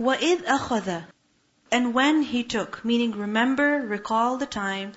وَإِذْ 0.00 0.46
أَخَذَ 0.46 1.04
And 1.70 1.92
when 1.92 2.22
he 2.22 2.42
took, 2.42 2.82
meaning 2.84 3.12
remember, 3.12 3.80
recall 3.80 4.38
the 4.38 4.46
time 4.46 4.92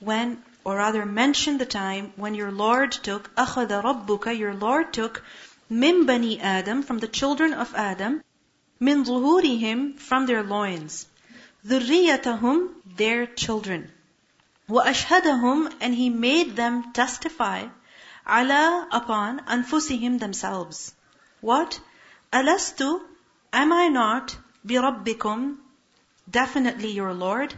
when, 0.00 0.42
or 0.64 0.76
rather 0.76 1.04
mention 1.04 1.58
the 1.58 1.66
time 1.66 2.12
when 2.16 2.34
your 2.34 2.50
Lord 2.50 2.92
took, 2.92 3.34
أَخَذَ 3.34 3.82
رَبُّكَ 3.82 4.38
Your 4.38 4.54
Lord 4.54 4.94
took, 4.94 5.22
مِن 5.70 6.06
بَنِي 6.06 6.40
Adam, 6.40 6.82
from 6.82 7.00
the 7.00 7.08
children 7.08 7.52
of 7.52 7.74
Adam, 7.74 8.22
مِن 8.80 9.04
ظُهُورِهِمْ 9.04 9.98
From 9.98 10.24
their 10.26 10.42
loins. 10.42 11.06
ذُرِّيَّتَهُمْ 11.66 12.68
Their 12.96 13.26
children. 13.26 13.90
وَأَشْهَدَهُمْ 14.70 15.74
And 15.80 15.94
He 15.94 16.08
made 16.08 16.56
them 16.56 16.92
testify 16.92 17.66
عَلَى 18.26 18.86
upon 18.90 19.40
أنفسهم 19.40 20.18
themselves. 20.18 20.94
What? 21.42 21.78
أَلَسْتُ 22.32 23.00
Am 23.52 23.72
I 23.72 23.88
not 23.88 24.36
بِرَبِّكُمْ 24.66 25.56
Definitely 26.30 26.90
your 26.92 27.12
Lord. 27.12 27.54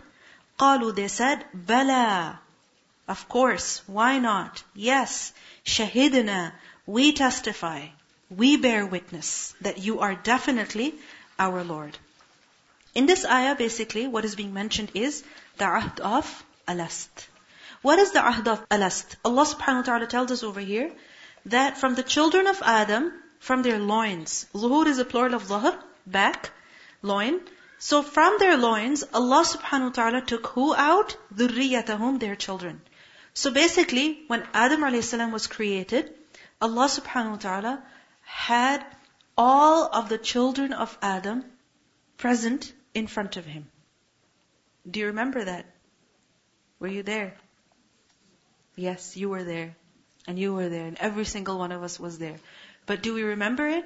قالوا 0.58 0.94
they 0.94 1.08
said 1.08 1.44
بَلَى 1.56 2.38
Of 3.08 3.28
course, 3.28 3.82
why 3.86 4.18
not? 4.18 4.62
Yes, 4.74 5.32
شَهِدْنَا 5.64 6.52
We 6.86 7.12
testify, 7.12 7.88
we 8.30 8.56
bear 8.56 8.86
witness 8.86 9.54
that 9.60 9.78
you 9.78 10.00
are 10.00 10.14
definitely 10.14 10.94
our 11.38 11.62
Lord. 11.62 11.98
In 12.94 13.06
this 13.06 13.24
ayah, 13.24 13.54
basically, 13.54 14.06
what 14.06 14.24
is 14.24 14.34
being 14.34 14.54
mentioned 14.54 14.90
is 14.94 15.22
the 15.58 15.66
ahd 15.66 16.00
of 16.00 16.44
alast. 16.66 17.28
What 17.82 17.98
is 17.98 18.12
the 18.12 18.20
ahd 18.20 18.48
of 18.48 18.68
alast? 18.68 19.16
Allah 19.24 19.44
subhanahu 19.44 19.76
wa 19.76 19.82
ta'ala 19.82 20.06
tells 20.06 20.32
us 20.32 20.42
over 20.42 20.60
here 20.60 20.90
that 21.46 21.78
from 21.78 21.94
the 21.94 22.02
children 22.02 22.46
of 22.46 22.62
Adam, 22.64 23.12
from 23.41 23.63
their 23.63 23.79
loins, 23.79 24.45
zuhur 24.53 24.85
is 24.85 24.99
a 24.99 25.03
plural 25.03 25.33
of 25.33 25.45
zahr, 25.51 25.77
back, 26.05 26.51
loin. 27.01 27.39
So 27.79 28.03
from 28.03 28.37
their 28.37 28.55
loins, 28.55 29.03
Allah 29.19 29.43
subhanahu 29.51 29.87
wa 29.87 29.95
ta'ala 29.99 30.21
took 30.21 30.45
who 30.47 30.75
out? 30.75 31.15
Dhurriyatahum, 31.33 32.19
their 32.19 32.35
children. 32.35 32.81
So 33.33 33.49
basically, 33.49 34.23
when 34.27 34.47
Adam 34.53 34.83
a.s. 34.83 35.11
was 35.31 35.47
created, 35.47 36.13
Allah 36.61 36.85
subhanahu 36.85 37.31
wa 37.31 37.37
ta'ala 37.37 37.83
had 38.21 38.85
all 39.35 39.89
of 40.01 40.07
the 40.09 40.19
children 40.19 40.71
of 40.71 40.95
Adam 41.01 41.43
present 42.17 42.71
in 42.93 43.07
front 43.07 43.37
of 43.37 43.45
him. 43.45 43.67
Do 44.89 44.99
you 44.99 45.07
remember 45.07 45.45
that? 45.45 45.65
Were 46.79 46.93
you 46.99 47.01
there? 47.01 47.33
Yes, 48.75 49.17
you 49.17 49.29
were 49.29 49.43
there. 49.43 49.75
And 50.27 50.37
you 50.37 50.53
were 50.53 50.69
there. 50.69 50.85
And 50.85 50.97
every 50.99 51.25
single 51.25 51.57
one 51.57 51.71
of 51.71 51.81
us 51.81 51.99
was 51.99 52.19
there. 52.19 52.37
But 52.85 53.01
do 53.01 53.13
we 53.13 53.23
remember 53.23 53.67
it? 53.67 53.85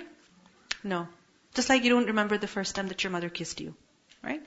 No. 0.84 1.08
Just 1.54 1.70
like 1.70 1.84
you 1.84 1.90
don't 1.90 2.08
remember 2.08 2.38
the 2.38 2.48
first 2.48 2.76
time 2.76 2.88
that 2.88 3.04
your 3.04 3.12
mother 3.12 3.30
kissed 3.30 3.60
you. 3.62 3.76
Right? 4.24 4.42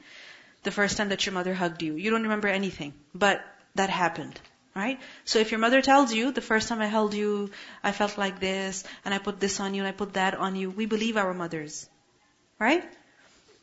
The 0.62 0.70
first 0.70 0.96
time 0.96 1.08
that 1.10 1.24
your 1.26 1.32
mother 1.32 1.54
hugged 1.54 1.82
you. 1.82 1.94
You 1.96 2.10
don't 2.10 2.22
remember 2.22 2.48
anything. 2.48 2.94
But 3.14 3.44
that 3.74 3.90
happened. 3.90 4.40
Right? 4.74 5.00
So 5.24 5.38
if 5.38 5.50
your 5.50 5.60
mother 5.60 5.82
tells 5.82 6.12
you, 6.12 6.30
the 6.30 6.40
first 6.40 6.68
time 6.68 6.80
I 6.80 6.86
held 6.86 7.14
you, 7.14 7.50
I 7.82 7.92
felt 7.92 8.18
like 8.18 8.38
this, 8.38 8.84
and 9.04 9.12
I 9.12 9.18
put 9.18 9.40
this 9.40 9.58
on 9.60 9.74
you, 9.74 9.82
and 9.82 9.88
I 9.88 9.92
put 9.92 10.14
that 10.14 10.34
on 10.34 10.54
you, 10.56 10.70
we 10.70 10.86
believe 10.86 11.16
our 11.16 11.34
mothers. 11.34 11.88
Right? 12.60 12.84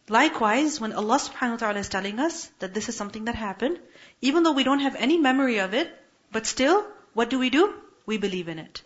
Likewise, 0.10 0.80
when 0.80 0.94
Allah 0.94 1.18
subhanahu 1.18 1.52
wa 1.52 1.58
ta'ala 1.58 1.80
is 1.80 1.90
telling 1.90 2.20
us 2.20 2.52
that 2.60 2.74
this 2.74 2.90
is 2.90 2.98
something 2.98 3.26
that 3.26 3.36
happened, 3.36 3.80
even 4.22 4.44
though 4.44 4.52
we 4.52 4.64
don't 4.64 4.82
have 4.88 4.96
any 4.96 5.18
memory 5.18 5.60
of 5.60 5.74
it, 5.74 5.90
but 6.32 6.46
still, 6.46 6.86
what 7.14 7.30
do 7.30 7.40
we 7.40 7.50
do? 7.50 7.74
We 8.06 8.18
believe 8.18 8.48
in 8.48 8.60
it. 8.60 8.84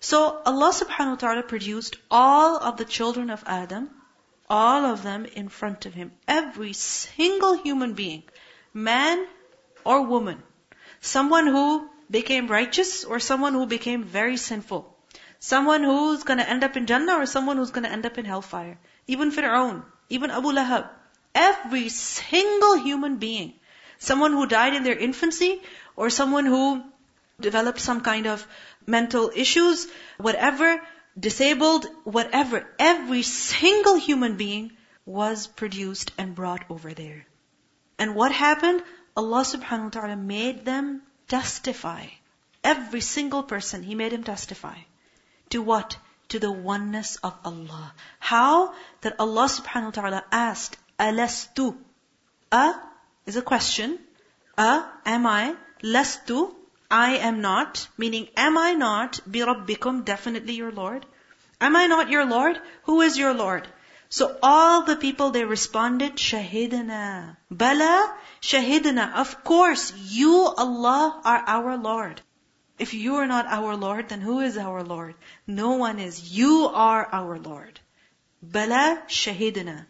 So 0.00 0.40
Allah 0.44 0.72
subhanahu 0.72 1.10
wa 1.10 1.16
ta'ala 1.16 1.42
produced 1.42 1.96
all 2.10 2.56
of 2.56 2.76
the 2.76 2.84
children 2.84 3.30
of 3.30 3.44
Adam, 3.46 3.90
all 4.48 4.86
of 4.86 5.02
them 5.02 5.26
in 5.26 5.48
front 5.48 5.86
of 5.86 5.94
Him. 5.94 6.12
Every 6.26 6.72
single 6.72 7.54
human 7.54 7.94
being, 7.94 8.22
man 8.72 9.26
or 9.84 10.02
woman. 10.02 10.42
Someone 11.00 11.46
who 11.46 11.88
became 12.10 12.48
righteous 12.48 13.04
or 13.04 13.20
someone 13.20 13.54
who 13.54 13.66
became 13.66 14.04
very 14.04 14.36
sinful. 14.36 14.82
Someone 15.38 15.84
who's 15.84 16.24
gonna 16.24 16.42
end 16.42 16.64
up 16.64 16.76
in 16.76 16.86
Jannah 16.86 17.16
or 17.18 17.26
someone 17.26 17.56
who's 17.56 17.70
gonna 17.70 17.88
end 17.88 18.06
up 18.06 18.18
in 18.18 18.24
hellfire. 18.24 18.78
Even 19.06 19.30
Fir'aun, 19.30 19.84
even 20.08 20.30
Abu 20.30 20.52
Lahab. 20.52 20.88
Every 21.34 21.88
single 21.88 22.76
human 22.76 23.16
being 23.16 23.54
Someone 24.02 24.32
who 24.32 24.46
died 24.46 24.72
in 24.72 24.82
their 24.82 24.96
infancy, 24.96 25.60
or 25.94 26.08
someone 26.08 26.46
who 26.46 26.82
developed 27.38 27.80
some 27.80 28.00
kind 28.00 28.26
of 28.26 28.46
mental 28.86 29.30
issues, 29.34 29.86
whatever, 30.18 30.80
disabled, 31.18 31.86
whatever. 32.04 32.66
Every 32.78 33.22
single 33.22 33.96
human 33.96 34.36
being 34.36 34.72
was 35.04 35.46
produced 35.46 36.12
and 36.18 36.34
brought 36.34 36.64
over 36.70 36.94
there. 36.94 37.26
And 37.98 38.14
what 38.14 38.32
happened? 38.32 38.82
Allah 39.16 39.42
subhanahu 39.42 39.84
wa 39.84 39.90
ta'ala 39.90 40.16
made 40.16 40.64
them 40.64 41.02
testify. 41.28 42.06
Every 42.62 43.00
single 43.00 43.42
person, 43.42 43.82
He 43.82 43.94
made 43.94 44.12
him 44.12 44.24
testify. 44.24 44.76
To 45.50 45.62
what? 45.62 45.96
To 46.28 46.38
the 46.38 46.52
oneness 46.52 47.16
of 47.16 47.34
Allah. 47.44 47.92
How? 48.18 48.74
That 49.00 49.16
Allah 49.18 49.48
subhanahu 49.48 49.86
wa 49.86 49.90
ta'ala 49.90 50.24
asked, 50.30 50.76
Alastu? 50.98 51.76
A 52.52 52.74
is 53.26 53.36
a 53.36 53.42
question. 53.42 53.98
A, 54.56 54.84
am 55.04 55.26
I? 55.26 55.54
Lastu, 55.82 56.54
I 56.90 57.18
am 57.18 57.40
not. 57.40 57.88
Meaning, 57.96 58.28
am 58.36 58.58
I 58.58 58.74
not? 58.74 59.20
Birabbikum, 59.30 60.04
definitely 60.04 60.54
your 60.54 60.72
Lord. 60.72 61.06
Am 61.60 61.76
I 61.76 61.86
not 61.86 62.10
your 62.10 62.24
Lord? 62.24 62.60
Who 62.84 63.00
is 63.02 63.16
your 63.16 63.34
Lord? 63.34 63.68
So 64.08 64.36
all 64.42 64.82
the 64.82 64.96
people, 64.96 65.30
they 65.30 65.44
responded, 65.44 66.16
Shahidana. 66.16 67.36
Bala, 67.50 68.16
Shahidana. 68.40 69.14
Of 69.14 69.44
course, 69.44 69.92
you, 69.96 70.52
Allah, 70.58 71.20
are 71.24 71.44
our 71.46 71.76
Lord. 71.76 72.20
If 72.78 72.92
you 72.92 73.16
are 73.16 73.26
not 73.26 73.46
our 73.46 73.76
Lord, 73.76 74.08
then 74.08 74.20
who 74.20 74.40
is 74.40 74.58
our 74.58 74.82
Lord? 74.82 75.14
No 75.46 75.72
one 75.72 76.00
is. 76.00 76.36
You 76.36 76.70
are 76.72 77.06
our 77.12 77.38
Lord. 77.38 77.78
Bala, 78.42 79.02
Shahidana. 79.06 79.86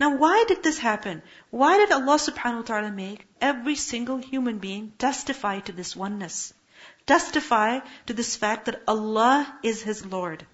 Now 0.00 0.16
why 0.16 0.44
did 0.48 0.62
this 0.62 0.78
happen? 0.78 1.22
Why 1.50 1.78
did 1.78 1.92
Allah 1.92 2.16
subhanahu 2.16 2.56
wa 2.56 2.62
ta'ala 2.62 2.90
make 2.90 3.26
every 3.40 3.76
single 3.76 4.18
human 4.18 4.58
being 4.58 4.92
testify 4.98 5.60
to 5.60 5.72
this 5.72 5.94
oneness? 5.94 6.52
Testify 7.06 7.80
to 8.06 8.12
this 8.12 8.34
fact 8.34 8.64
that 8.64 8.82
Allah 8.88 9.58
is 9.62 9.82
his 9.82 10.04
Lord. 10.04 10.46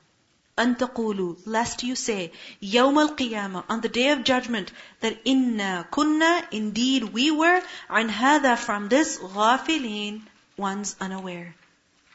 Antaqulu, 0.59 1.39
lest 1.47 1.85
you 1.85 1.95
say, 1.97 2.33
Yawm 2.61 2.99
al 2.99 3.17
Qiyamah, 3.17 3.65
on 3.71 3.81
the 3.81 3.89
day 3.89 4.11
of 4.11 4.25
judgment, 4.25 4.73
that 5.01 5.19
inna 5.25 5.89
kunna, 5.91 6.45
indeed 6.51 7.05
we 7.05 7.31
were, 7.31 7.63
an 7.89 8.11
hada 8.11 8.59
from 8.59 8.89
this, 8.89 9.17
ghafilin, 9.19 10.21
ones 10.59 10.97
unaware. 11.01 11.55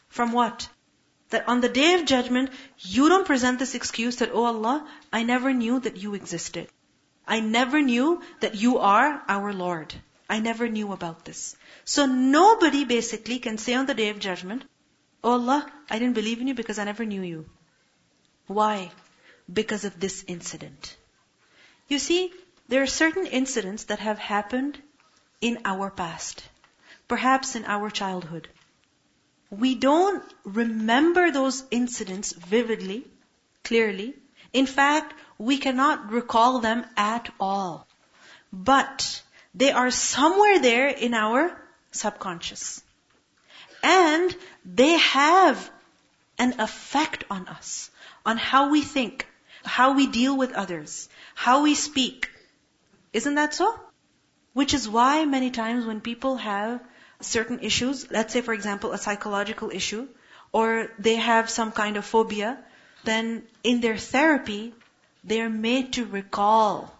From 0.09 0.31
what? 0.31 0.69
That 1.31 1.47
on 1.47 1.61
the 1.61 1.69
day 1.69 1.95
of 1.95 2.05
judgment, 2.05 2.51
you 2.77 3.09
don't 3.09 3.25
present 3.25 3.57
this 3.57 3.73
excuse 3.73 4.17
that, 4.17 4.29
oh 4.31 4.45
Allah, 4.45 4.87
I 5.11 5.23
never 5.23 5.51
knew 5.51 5.79
that 5.79 5.97
you 5.97 6.13
existed. 6.13 6.67
I 7.27 7.39
never 7.39 7.81
knew 7.81 8.21
that 8.39 8.55
you 8.55 8.77
are 8.79 9.21
our 9.27 9.53
Lord. 9.53 9.93
I 10.29 10.39
never 10.39 10.67
knew 10.67 10.91
about 10.91 11.25
this. 11.25 11.55
So 11.83 12.05
nobody 12.05 12.85
basically 12.85 13.39
can 13.39 13.57
say 13.57 13.73
on 13.73 13.85
the 13.85 13.93
day 13.93 14.09
of 14.09 14.19
judgment, 14.19 14.63
Oh 15.23 15.31
Allah, 15.33 15.71
I 15.89 15.99
didn't 15.99 16.15
believe 16.15 16.41
in 16.41 16.47
you 16.47 16.53
because 16.53 16.79
I 16.79 16.83
never 16.83 17.05
knew 17.05 17.21
you. 17.21 17.45
Why? 18.47 18.91
Because 19.51 19.85
of 19.85 19.99
this 19.99 20.23
incident. 20.27 20.95
You 21.87 21.99
see, 21.99 22.31
there 22.67 22.81
are 22.81 22.87
certain 22.87 23.25
incidents 23.27 23.85
that 23.85 23.99
have 23.99 24.19
happened 24.19 24.79
in 25.41 25.59
our 25.65 25.89
past. 25.89 26.43
Perhaps 27.07 27.55
in 27.55 27.65
our 27.65 27.89
childhood. 27.89 28.47
We 29.49 29.75
don't 29.75 30.23
remember 30.43 31.31
those 31.31 31.63
incidents 31.69 32.33
vividly, 32.33 33.07
clearly. 33.63 34.15
In 34.55 34.67
fact, 34.67 35.13
we 35.37 35.57
cannot 35.57 36.11
recall 36.11 36.59
them 36.59 36.85
at 36.95 37.29
all. 37.41 37.85
But 38.53 39.21
they 39.53 39.71
are 39.71 39.91
somewhere 39.91 40.59
there 40.59 40.87
in 40.87 41.13
our 41.13 41.51
subconscious. 41.91 42.81
And 43.83 44.35
they 44.63 44.93
have 44.97 45.69
an 46.37 46.53
effect 46.59 47.25
on 47.29 47.49
us, 47.49 47.89
on 48.25 48.37
how 48.37 48.69
we 48.69 48.81
think, 48.81 49.27
how 49.65 49.91
we 49.93 50.07
deal 50.07 50.37
with 50.37 50.53
others, 50.53 51.09
how 51.33 51.63
we 51.63 51.75
speak. 51.75 52.29
Isn't 53.11 53.35
that 53.35 53.53
so? 53.53 53.77
Which 54.53 54.73
is 54.73 54.87
why 54.87 55.25
many 55.25 55.51
times 55.51 55.85
when 55.85 55.99
people 55.99 56.37
have 56.37 56.79
certain 57.19 57.59
issues, 57.59 58.09
let's 58.09 58.31
say 58.31 58.39
for 58.39 58.53
example 58.53 58.93
a 58.93 58.97
psychological 58.97 59.69
issue, 59.69 60.07
or 60.53 60.91
they 60.97 61.15
have 61.15 61.49
some 61.49 61.73
kind 61.73 61.97
of 61.97 62.05
phobia, 62.05 62.57
then 63.05 63.43
in 63.63 63.81
their 63.81 63.97
therapy, 63.97 64.73
they're 65.23 65.49
made 65.49 65.93
to 65.93 66.05
recall 66.05 66.93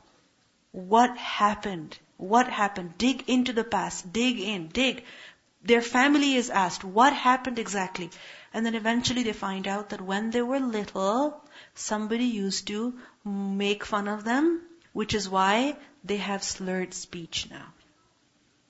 what 0.72 1.18
happened. 1.18 1.98
What 2.18 2.48
happened? 2.48 2.98
Dig 2.98 3.30
into 3.30 3.54
the 3.54 3.64
past. 3.64 4.12
Dig 4.12 4.40
in. 4.40 4.68
Dig. 4.68 5.04
Their 5.64 5.82
family 5.82 6.36
is 6.36 6.50
asked, 6.50 6.84
what 6.84 7.14
happened 7.14 7.60
exactly? 7.60 8.10
And 8.54 8.66
then 8.66 8.76
eventually 8.76 9.24
they 9.24 9.34
find 9.34 9.68
out 9.68 9.90
that 9.90 10.02
when 10.02 10.32
they 10.32 10.42
were 10.42 10.60
little, 10.60 11.44
somebody 11.74 12.26
used 12.26 12.68
to 12.68 12.94
make 13.26 13.84
fun 13.84 14.08
of 14.08 14.24
them, 14.24 14.62
which 14.94 15.14
is 15.14 15.28
why 15.28 15.76
they 16.04 16.18
have 16.18 16.44
slurred 16.44 16.94
speech 16.94 17.48
now. 17.50 17.74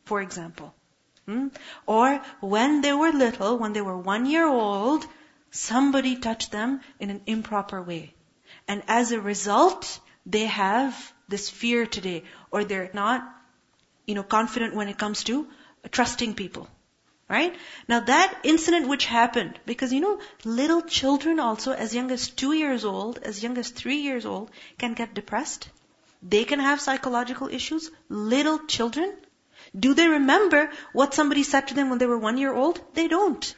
For 0.05 0.21
example. 0.21 0.73
Hmm? 1.25 1.47
Or 1.85 2.21
when 2.39 2.81
they 2.81 2.93
were 2.93 3.11
little, 3.11 3.57
when 3.57 3.73
they 3.73 3.81
were 3.81 3.97
one 3.97 4.25
year 4.25 4.47
old, 4.47 5.05
somebody 5.55 6.15
touched 6.17 6.51
them 6.51 6.81
in 6.99 7.09
an 7.09 7.21
improper 7.25 7.81
way. 7.81 8.13
And 8.67 8.83
as 8.87 9.11
a 9.11 9.21
result, 9.21 9.99
they 10.25 10.45
have 10.45 11.13
this 11.27 11.49
fear 11.49 11.85
today, 11.85 12.23
or 12.51 12.63
they're 12.63 12.89
not, 12.93 13.27
you 14.05 14.15
know, 14.15 14.23
confident 14.23 14.75
when 14.75 14.87
it 14.87 14.97
comes 14.97 15.23
to 15.25 15.47
trusting 15.91 16.35
people. 16.35 16.67
Right? 17.27 17.55
Now 17.87 18.01
that 18.01 18.37
incident 18.43 18.87
which 18.87 19.05
happened, 19.05 19.59
because 19.65 19.91
you 19.91 19.99
know, 19.99 20.19
little 20.43 20.83
children 20.83 21.39
also, 21.39 21.71
as 21.71 21.95
young 21.95 22.11
as 22.11 22.27
two 22.29 22.53
years 22.53 22.85
old, 22.85 23.17
as 23.17 23.41
young 23.41 23.57
as 23.57 23.69
three 23.69 23.97
years 23.97 24.27
old, 24.27 24.51
can 24.77 24.93
get 24.93 25.15
depressed. 25.15 25.67
They 26.21 26.43
can 26.43 26.59
have 26.59 26.81
psychological 26.81 27.47
issues. 27.47 27.89
Little 28.09 28.59
children. 28.59 29.11
Do 29.77 29.95
they 29.95 30.07
remember 30.07 30.69
what 30.93 31.15
somebody 31.15 31.43
said 31.43 31.67
to 31.69 31.73
them 31.73 31.89
when 31.89 31.97
they 31.97 32.05
were 32.05 32.17
one 32.17 32.37
year 32.37 32.53
old? 32.53 32.79
They 32.93 33.07
don't. 33.07 33.55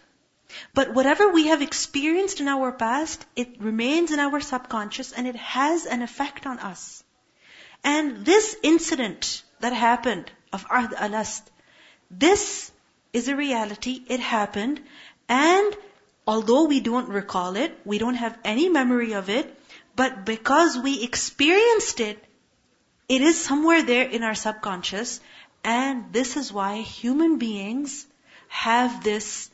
But 0.73 0.94
whatever 0.94 1.29
we 1.29 1.47
have 1.47 1.61
experienced 1.61 2.39
in 2.39 2.47
our 2.47 2.71
past, 2.71 3.25
it 3.35 3.59
remains 3.59 4.11
in 4.11 4.19
our 4.19 4.39
subconscious 4.39 5.11
and 5.11 5.27
it 5.27 5.35
has 5.35 5.85
an 5.85 6.01
effect 6.01 6.45
on 6.45 6.59
us. 6.59 7.03
And 7.83 8.25
this 8.25 8.55
incident 8.63 9.44
that 9.59 9.73
happened 9.73 10.31
of 10.53 10.67
Ahd 10.67 10.94
Alast, 10.94 11.41
this 12.09 12.71
is 13.13 13.27
a 13.27 13.35
reality. 13.35 14.01
It 14.07 14.19
happened. 14.19 14.81
And 15.27 15.75
although 16.25 16.65
we 16.65 16.79
don't 16.79 17.09
recall 17.09 17.55
it, 17.55 17.77
we 17.85 17.97
don't 17.97 18.15
have 18.15 18.38
any 18.44 18.69
memory 18.69 19.13
of 19.13 19.29
it, 19.29 19.53
but 19.95 20.25
because 20.25 20.77
we 20.77 21.03
experienced 21.03 21.99
it, 21.99 22.23
it 23.09 23.21
is 23.21 23.39
somewhere 23.44 23.83
there 23.83 24.07
in 24.07 24.23
our 24.23 24.35
subconscious. 24.35 25.19
And 25.63 26.13
this 26.13 26.38
is 26.38 26.53
why 26.53 26.81
human 26.81 27.38
beings 27.38 28.05
have 28.47 29.03
this 29.03 29.49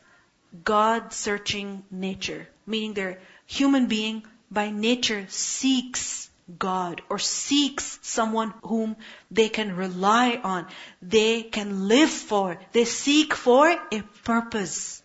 God 0.63 1.13
searching 1.13 1.83
nature, 1.89 2.47
meaning 2.65 2.94
their 2.94 3.19
human 3.45 3.88
being 3.88 4.23
by 4.51 4.69
nature 4.69 5.25
seeks 5.29 6.29
God 6.59 7.01
or 7.09 7.19
seeks 7.19 8.00
someone 8.01 8.53
whom 8.63 8.97
they 9.31 9.50
can 9.50 9.75
rely 9.75 10.39
on, 10.44 10.67
they 11.01 11.44
can 11.44 11.88
live 11.88 12.09
for, 12.09 12.59
they 12.71 12.85
seek 12.85 13.33
for 13.33 13.67
a 13.69 14.01
purpose. 14.23 15.01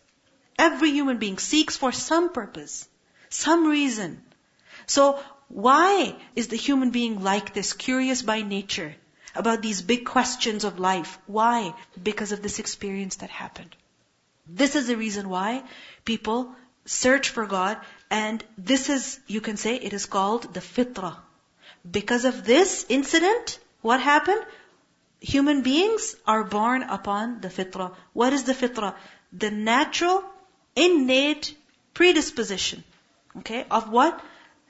Every 0.59 0.91
human 0.91 1.19
being 1.19 1.39
seeks 1.39 1.77
for 1.77 1.93
some 1.93 2.31
purpose, 2.31 2.89
some 3.29 3.67
reason. 3.67 4.21
So 4.87 5.21
why 5.49 6.17
is 6.35 6.49
the 6.49 6.57
human 6.57 6.91
being 6.91 7.23
like 7.23 7.55
this, 7.55 7.73
curious 7.73 8.23
by 8.23 8.43
nature 8.43 8.95
about 9.35 9.63
these 9.63 9.81
big 9.81 10.05
questions 10.05 10.65
of 10.65 10.79
life? 10.79 11.19
Why? 11.27 11.75
Because 12.03 12.33
of 12.33 12.43
this 12.43 12.59
experience 12.59 13.17
that 13.17 13.31
happened. 13.31 13.75
This 14.49 14.75
is 14.77 14.87
the 14.87 14.97
reason 14.97 15.29
why 15.29 15.63
people 16.05 16.55
search 16.87 17.29
for 17.29 17.47
God 17.47 17.79
and 18.11 18.43
this 18.57 18.89
is, 18.89 19.21
you 19.27 19.41
can 19.41 19.57
say, 19.57 19.77
it 19.77 19.93
is 19.93 20.07
called 20.07 20.55
the 20.55 20.61
fitrah. 20.61 21.17
Because 21.89 22.25
of 22.25 22.45
this 22.45 22.87
incident, 22.89 23.59
what 23.83 24.01
happened? 24.01 24.45
Human 25.21 25.63
beings 25.63 26.17
are 26.27 26.45
born 26.45 26.83
upon 26.83 27.41
the 27.41 27.49
fitrah. 27.49 27.95
What 28.13 28.33
is 28.33 28.45
the 28.45 28.55
fitrah? 28.55 28.95
The 29.33 29.51
natural, 29.51 30.25
innate 30.75 31.55
predisposition. 31.93 32.85
Okay, 33.39 33.67
of 33.71 33.91
what? 33.91 34.23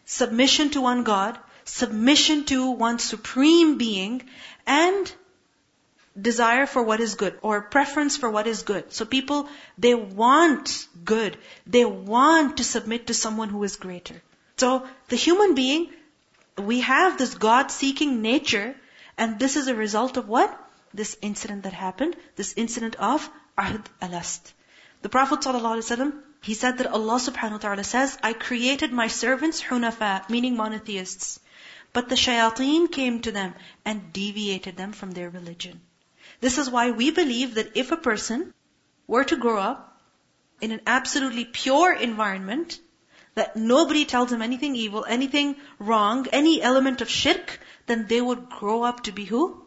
Submission 0.05 0.71
to 0.71 0.81
one 0.81 1.05
God, 1.05 1.39
submission 1.65 2.45
to 2.47 2.71
one 2.71 2.99
supreme 2.99 3.79
being, 3.79 4.23
and 4.67 5.13
desire 6.21 6.67
for 6.67 6.83
what 6.83 7.01
is 7.01 7.15
good 7.15 7.39
or 7.43 7.61
preference 7.61 8.17
for 8.17 8.31
what 8.31 8.47
is 8.47 8.63
good. 8.63 8.93
So 8.93 9.05
people, 9.05 9.49
they 9.77 9.95
want 9.95 10.87
good. 11.05 11.37
They 11.67 11.85
want 11.85 12.59
to 12.59 12.65
submit 12.65 13.07
to 13.09 13.15
someone 13.15 13.49
who 13.49 13.63
is 13.65 13.77
greater. 13.77 14.23
So 14.57 14.87
the 15.09 15.17
human 15.17 15.55
being, 15.55 15.91
we 16.57 16.81
have 16.81 17.19
this 17.19 17.35
God-seeking 17.35 18.21
nature 18.23 18.75
and 19.17 19.39
this 19.39 19.57
is 19.57 19.69
a 19.69 19.75
result 19.75 20.17
of 20.17 20.29
what? 20.29 20.57
This 20.95 21.17
incident 21.21 21.65
that 21.65 21.73
happened, 21.73 22.17
this 22.37 22.55
incident 22.57 22.97
of 22.97 23.29
Ahd 23.59 23.85
alast. 24.01 24.53
The 25.03 25.09
Prophet 25.09 25.41
ﷺ, 25.41 26.13
he 26.43 26.55
said 26.55 26.79
that 26.79 26.87
Allah 26.87 27.17
subhanahu 27.17 27.53
wa 27.53 27.59
ta'ala 27.59 27.85
says, 27.85 28.17
I 28.23 28.33
created 28.33 28.93
my 28.93 29.09
servants 29.09 29.63
hunafa, 29.63 30.29
meaning 30.31 30.57
monotheists. 30.57 31.41
But 31.93 32.09
the 32.09 32.15
shayateen 32.15 32.91
came 32.93 33.21
to 33.23 33.33
them 33.33 33.55
and 33.85 34.13
deviated 34.13 34.77
them 34.77 34.93
from 34.93 35.13
their 35.13 35.31
religion. 35.31 35.81
This 36.41 36.59
is 36.59 36.71
why 36.71 36.91
we 36.91 37.11
believe 37.11 37.55
that 37.55 37.77
if 37.77 37.93
a 37.93 37.97
person 37.97 38.53
were 39.07 39.25
to 39.25 39.37
grow 39.37 39.59
up 39.59 40.01
in 40.61 40.73
an 40.73 40.81
absolutely 40.87 41.45
pure 41.45 41.93
environment, 41.93 42.79
that 43.35 43.57
nobody 43.57 44.05
tells 44.05 44.33
him 44.33 44.43
anything 44.43 44.75
evil, 44.75 45.05
anything 45.09 45.57
wrong, 45.79 46.27
any 46.33 46.61
element 46.61 47.01
of 47.01 47.09
shirk, 47.09 47.61
then 47.87 48.07
they 48.07 48.21
would 48.21 48.49
grow 48.51 48.83
up 48.83 49.05
to 49.05 49.13
be 49.13 49.25
who? 49.25 49.65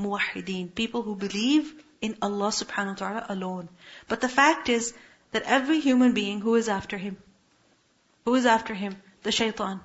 Muwahideen. 0.00 0.74
People 0.74 1.02
who 1.02 1.14
believe 1.14 1.72
in 2.00 2.16
Allah 2.20 2.48
subhanahu 2.48 3.00
wa 3.00 3.02
ta'ala 3.02 3.26
alone. 3.28 3.68
But 4.08 4.20
the 4.20 4.28
fact 4.28 4.68
is 4.68 4.92
that 5.30 5.44
every 5.44 5.80
human 5.80 6.12
being 6.12 6.40
who 6.40 6.56
is 6.56 6.68
after 6.68 6.98
him, 6.98 7.16
who 8.24 8.34
is 8.34 8.46
after 8.46 8.74
him? 8.74 8.96
The 9.22 9.32
shaitan. 9.32 9.80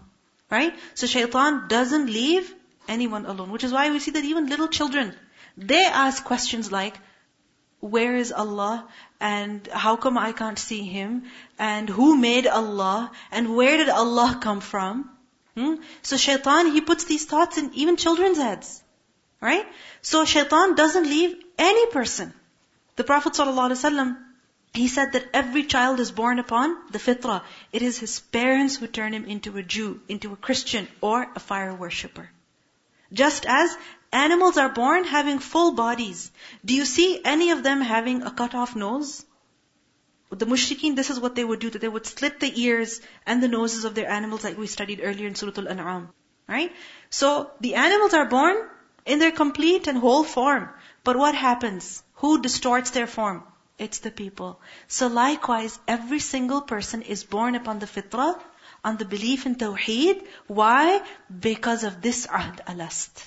Right? 0.49 0.73
So 0.95 1.07
shaitan 1.07 1.67
doesn't 1.67 2.07
leave 2.07 2.53
anyone 2.87 3.25
alone. 3.25 3.51
Which 3.51 3.63
is 3.63 3.71
why 3.71 3.89
we 3.91 3.99
see 3.99 4.11
that 4.11 4.25
even 4.25 4.47
little 4.47 4.67
children, 4.67 5.15
they 5.59 5.85
ask 5.85 6.23
questions 6.23 6.71
like, 6.71 6.97
where 7.81 8.15
is 8.15 8.31
Allah? 8.31 8.87
And 9.19 9.67
how 9.67 9.95
come 9.97 10.17
I 10.17 10.31
can't 10.31 10.57
see 10.57 10.83
Him? 10.83 11.23
And 11.57 11.89
who 11.89 12.15
made 12.17 12.47
Allah? 12.47 13.11
And 13.31 13.55
where 13.55 13.77
did 13.77 13.89
Allah 13.89 14.39
come 14.41 14.61
from? 14.61 15.09
Hmm? 15.55 15.75
So 16.01 16.17
shaitan, 16.17 16.71
he 16.71 16.81
puts 16.81 17.03
these 17.03 17.25
thoughts 17.25 17.57
in 17.57 17.73
even 17.73 17.97
children's 17.97 18.37
heads. 18.37 18.81
Right? 19.41 19.65
So 20.01 20.25
shaitan 20.25 20.75
doesn't 20.75 21.03
leave 21.03 21.35
any 21.57 21.87
person. 21.87 22.33
The 22.95 23.03
Prophet 23.03 23.33
ﷺ, 23.33 24.17
he 24.73 24.87
said 24.87 25.13
that 25.13 25.27
every 25.33 25.63
child 25.63 25.99
is 25.99 26.11
born 26.11 26.39
upon 26.39 26.77
the 26.91 26.99
fitrah. 26.99 27.43
It 27.71 27.81
is 27.81 27.97
his 27.97 28.19
parents 28.19 28.75
who 28.75 28.87
turn 28.87 29.13
him 29.13 29.25
into 29.25 29.57
a 29.57 29.63
Jew, 29.63 30.01
into 30.07 30.33
a 30.33 30.37
Christian, 30.37 30.87
or 31.01 31.27
a 31.35 31.39
fire 31.39 31.73
worshipper. 31.73 32.29
Just 33.11 33.45
as 33.45 33.75
Animals 34.11 34.57
are 34.57 34.69
born 34.69 35.03
having 35.03 35.39
full 35.39 35.73
bodies. 35.73 36.31
Do 36.65 36.73
you 36.73 36.85
see 36.85 37.21
any 37.23 37.51
of 37.51 37.63
them 37.63 37.81
having 37.81 38.23
a 38.23 38.31
cut 38.31 38.55
off 38.55 38.75
nose? 38.75 39.25
The 40.29 40.45
mushrikeen, 40.45 40.95
this 40.95 41.09
is 41.09 41.19
what 41.19 41.35
they 41.35 41.43
would 41.43 41.59
do, 41.59 41.69
that 41.69 41.79
they 41.81 41.87
would 41.87 42.05
slit 42.05 42.39
the 42.39 42.61
ears 42.61 43.01
and 43.25 43.41
the 43.41 43.47
noses 43.47 43.85
of 43.85 43.95
their 43.95 44.09
animals 44.09 44.43
like 44.43 44.57
we 44.57 44.67
studied 44.67 45.01
earlier 45.03 45.27
in 45.27 45.35
Surah 45.35 45.53
Al-An'am. 45.57 46.09
Right? 46.47 46.71
So, 47.09 47.51
the 47.61 47.75
animals 47.75 48.13
are 48.13 48.25
born 48.25 48.57
in 49.05 49.19
their 49.19 49.31
complete 49.31 49.87
and 49.87 49.97
whole 49.97 50.23
form. 50.23 50.69
But 51.03 51.17
what 51.17 51.35
happens? 51.35 52.03
Who 52.15 52.41
distorts 52.41 52.91
their 52.91 53.07
form? 53.07 53.43
It's 53.77 53.99
the 53.99 54.11
people. 54.11 54.59
So 54.87 55.07
likewise, 55.07 55.79
every 55.87 56.19
single 56.19 56.61
person 56.61 57.01
is 57.01 57.23
born 57.23 57.55
upon 57.55 57.79
the 57.79 57.85
fitrah, 57.85 58.37
on 58.83 58.97
the 58.97 59.05
belief 59.05 59.45
in 59.45 59.55
Tawheed. 59.55 60.25
Why? 60.47 61.01
Because 61.47 61.83
of 61.85 62.01
this 62.01 62.27
ahd 62.27 62.59
alast. 62.65 63.23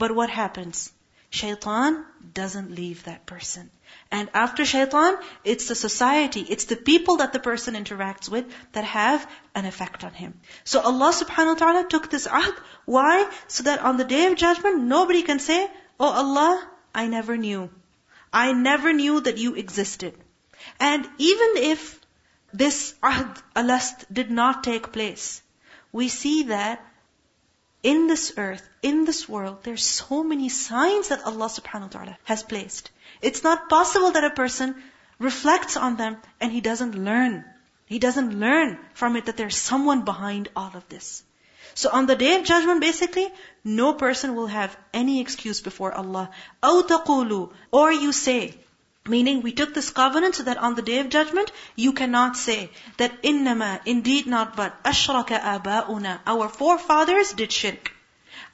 But 0.00 0.12
what 0.18 0.30
happens? 0.30 0.90
Shaitan 1.38 2.04
doesn't 2.36 2.74
leave 2.74 3.04
that 3.04 3.26
person. 3.26 3.70
And 4.10 4.30
after 4.34 4.64
shaitan, 4.64 5.18
it's 5.44 5.68
the 5.68 5.74
society, 5.74 6.40
it's 6.54 6.64
the 6.70 6.78
people 6.90 7.18
that 7.18 7.34
the 7.34 7.38
person 7.38 7.74
interacts 7.80 8.30
with 8.34 8.46
that 8.72 8.84
have 8.92 9.26
an 9.54 9.66
effect 9.66 10.02
on 10.08 10.14
him. 10.14 10.32
So 10.64 10.80
Allah 10.80 11.12
subhanahu 11.18 11.54
wa 11.54 11.60
ta'ala 11.64 11.84
took 11.88 12.10
this 12.10 12.26
ahd. 12.26 12.56
Why? 12.96 13.30
So 13.48 13.64
that 13.68 13.84
on 13.90 13.98
the 13.98 14.08
day 14.14 14.24
of 14.26 14.36
judgment, 14.44 14.82
nobody 14.94 15.22
can 15.22 15.38
say, 15.38 15.60
Oh 16.00 16.10
Allah, 16.22 16.66
I 16.94 17.06
never 17.06 17.36
knew. 17.36 17.68
I 18.32 18.52
never 18.52 18.92
knew 18.92 19.20
that 19.20 19.38
you 19.38 19.54
existed. 19.54 20.14
And 20.78 21.08
even 21.18 21.62
if 21.74 22.00
this 22.64 22.94
ahd 23.02 23.42
alast 23.54 24.06
did 24.20 24.30
not 24.42 24.64
take 24.64 24.92
place, 24.98 25.42
we 25.92 26.08
see 26.08 26.44
that 26.54 26.84
in 27.83 28.07
this 28.07 28.33
earth, 28.37 28.67
in 28.81 29.05
this 29.05 29.29
world, 29.29 29.63
there's 29.63 29.85
so 29.85 30.23
many 30.23 30.49
signs 30.49 31.09
that 31.09 31.23
Allah 31.23 31.45
subhanahu 31.45 31.93
wa 31.93 31.95
ta'ala 31.99 32.17
has 32.23 32.41
placed. 32.41 32.89
It's 33.21 33.43
not 33.43 33.69
possible 33.69 34.11
that 34.11 34.23
a 34.23 34.31
person 34.31 34.75
reflects 35.19 35.77
on 35.77 35.95
them 35.95 36.17
and 36.41 36.51
he 36.51 36.61
doesn't 36.61 36.95
learn. 36.95 37.45
He 37.85 37.99
doesn't 37.99 38.39
learn 38.39 38.79
from 38.95 39.15
it 39.15 39.27
that 39.27 39.37
there's 39.37 39.57
someone 39.57 40.01
behind 40.03 40.49
all 40.55 40.71
of 40.73 40.89
this. 40.89 41.23
So 41.75 41.89
on 41.91 42.07
the 42.07 42.15
day 42.15 42.35
of 42.35 42.45
judgment, 42.45 42.81
basically, 42.81 43.31
no 43.63 43.93
person 43.93 44.33
will 44.35 44.47
have 44.47 44.75
any 44.93 45.21
excuse 45.21 45.61
before 45.61 45.93
Allah. 45.93 46.31
أَوْ 46.63 46.87
تَقُولُوا 46.87 47.51
Or 47.71 47.91
you 47.91 48.11
say, 48.13 48.55
Meaning, 49.07 49.43
we 49.43 49.51
took 49.51 49.75
this 49.75 49.91
covenant 49.91 50.33
so 50.33 50.43
that 50.43 50.57
on 50.57 50.73
the 50.73 50.81
day 50.81 50.97
of 50.97 51.09
judgment, 51.09 51.51
you 51.75 51.93
cannot 51.93 52.35
say 52.35 52.71
that 52.97 53.21
innama, 53.21 53.79
indeed 53.85 54.25
not 54.25 54.55
but, 54.55 54.83
ashraka 54.83 55.39
aba'una, 55.39 56.21
our 56.25 56.49
forefathers 56.49 57.31
did 57.33 57.51
shirk. 57.51 57.91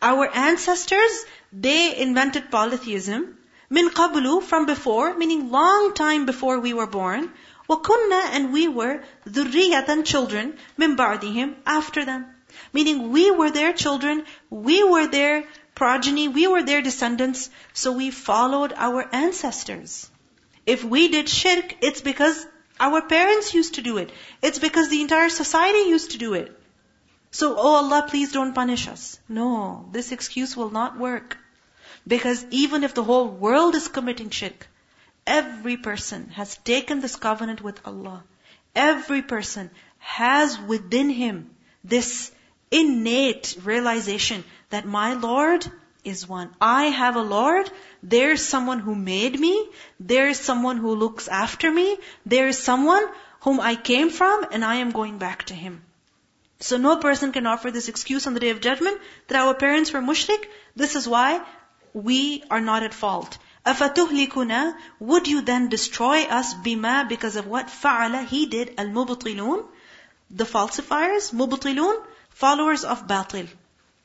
Our 0.01 0.29
ancestors, 0.29 1.23
they 1.53 1.95
invented 1.97 2.51
polytheism. 2.51 3.37
Min 3.69 3.91
qablu, 3.91 4.43
from 4.43 4.65
before, 4.65 5.13
meaning 5.13 5.51
long 5.51 5.93
time 5.93 6.25
before 6.25 6.59
we 6.59 6.73
were 6.73 6.85
born. 6.85 7.31
وَكُنَّا 7.69 8.21
and 8.33 8.51
we 8.51 8.67
were 8.67 9.05
ذُرِّيَّةً 9.25 10.03
children 10.03 10.57
min 10.75 10.97
ba'dihim 10.97 11.55
after 11.65 12.03
them. 12.03 12.25
Meaning 12.73 13.11
we 13.13 13.31
were 13.31 13.51
their 13.51 13.71
children, 13.71 14.25
we 14.49 14.83
were 14.83 15.07
their 15.07 15.45
progeny, 15.75 16.27
we 16.27 16.47
were 16.47 16.63
their 16.63 16.81
descendants, 16.81 17.49
so 17.71 17.93
we 17.93 18.11
followed 18.11 18.73
our 18.75 19.07
ancestors. 19.15 20.09
If 20.66 20.84
we 20.84 21.08
did 21.08 21.28
shirk, 21.28 21.76
it's 21.80 22.00
because 22.00 22.46
our 22.78 23.00
parents 23.00 23.54
used 23.54 23.74
to 23.74 23.82
do 23.82 23.98
it. 23.98 24.10
It's 24.42 24.58
because 24.58 24.88
the 24.88 25.00
entire 25.00 25.28
society 25.28 25.88
used 25.88 26.10
to 26.12 26.18
do 26.18 26.34
it. 26.34 26.52
So, 27.30 27.56
oh 27.56 27.74
Allah, 27.76 28.06
please 28.08 28.32
don't 28.32 28.54
punish 28.54 28.88
us. 28.88 29.18
No, 29.28 29.88
this 29.92 30.12
excuse 30.12 30.56
will 30.56 30.70
not 30.70 30.98
work. 30.98 31.38
Because 32.06 32.44
even 32.50 32.84
if 32.84 32.94
the 32.94 33.04
whole 33.04 33.28
world 33.28 33.74
is 33.74 33.88
committing 33.88 34.30
shirk, 34.30 34.68
every 35.26 35.76
person 35.76 36.28
has 36.30 36.56
taken 36.58 37.00
this 37.00 37.16
covenant 37.16 37.62
with 37.62 37.80
Allah. 37.84 38.22
Every 38.74 39.22
person 39.22 39.70
has 39.98 40.58
within 40.58 41.10
him 41.10 41.50
this 41.84 42.30
innate 42.70 43.56
realization 43.62 44.44
that 44.70 44.86
my 44.86 45.14
Lord 45.14 45.66
is 46.05 46.27
one. 46.27 46.49
I 46.59 46.85
have 46.85 47.15
a 47.15 47.21
Lord. 47.21 47.69
There's 48.01 48.43
someone 48.43 48.79
who 48.79 48.95
made 48.95 49.39
me. 49.39 49.69
There's 49.99 50.39
someone 50.39 50.77
who 50.77 50.95
looks 50.95 51.27
after 51.27 51.71
me. 51.71 51.97
There's 52.25 52.57
someone 52.57 53.03
whom 53.41 53.59
I 53.59 53.75
came 53.75 54.09
from 54.09 54.45
and 54.51 54.65
I 54.65 54.75
am 54.75 54.91
going 54.91 55.17
back 55.17 55.43
to 55.45 55.53
Him. 55.53 55.83
So 56.59 56.77
no 56.77 56.97
person 56.97 57.31
can 57.31 57.47
offer 57.47 57.71
this 57.71 57.87
excuse 57.87 58.27
on 58.27 58.33
the 58.33 58.39
day 58.39 58.49
of 58.51 58.61
judgment 58.61 58.99
that 59.27 59.39
our 59.39 59.53
parents 59.53 59.93
were 59.93 60.01
mushrik. 60.01 60.47
This 60.75 60.95
is 60.95 61.07
why 61.07 61.41
we 61.93 62.43
are 62.49 62.61
not 62.61 62.83
at 62.83 62.93
fault. 62.93 63.37
أَفَتُهْلِكُنَا 63.65 64.75
Would 64.99 65.27
you 65.27 65.41
then 65.41 65.69
destroy 65.69 66.21
us 66.23 66.53
bima 66.53 67.07
because 67.07 67.35
of 67.35 67.47
what 67.47 67.67
فَعَلَ 67.67 68.25
He 68.27 68.45
did 68.45 68.73
al-mubtilun 68.77 69.65
The 70.31 70.45
falsifiers, 70.45 71.31
mubtilun, 71.31 72.01
followers 72.29 72.83
of 72.83 73.05
batil. 73.07 73.47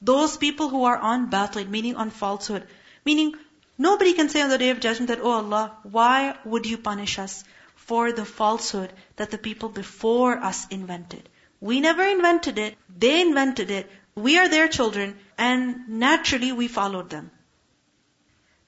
Those 0.02 0.38
people 0.38 0.70
who 0.70 0.84
are 0.86 0.98
on 0.98 1.30
batil, 1.30 1.70
meaning 1.70 1.96
on 1.96 2.10
falsehood. 2.10 2.68
Meaning, 3.06 3.36
nobody 3.78 4.14
can 4.14 4.30
say 4.30 4.42
on 4.42 4.50
the 4.50 4.58
day 4.58 4.70
of 4.72 4.80
judgment 4.80 5.10
that, 5.10 5.22
Oh 5.22 5.32
Allah, 5.32 5.78
why 5.84 6.36
would 6.44 6.66
you 6.66 6.78
punish 6.78 7.20
us 7.20 7.44
for 7.76 8.12
the 8.12 8.26
falsehood 8.26 8.92
that 9.18 9.32
the 9.32 9.38
people 9.38 9.70
before 9.70 10.38
us 10.38 10.68
invented? 10.70 11.30
We 11.60 11.80
never 11.80 12.04
invented 12.04 12.58
it. 12.58 12.78
They 12.98 13.22
invented 13.22 13.70
it. 13.70 13.90
We 14.16 14.38
are 14.38 14.50
their 14.50 14.68
children, 14.68 15.18
and 15.38 15.88
naturally 15.88 16.52
we 16.52 16.68
followed 16.68 17.10
them. 17.10 17.32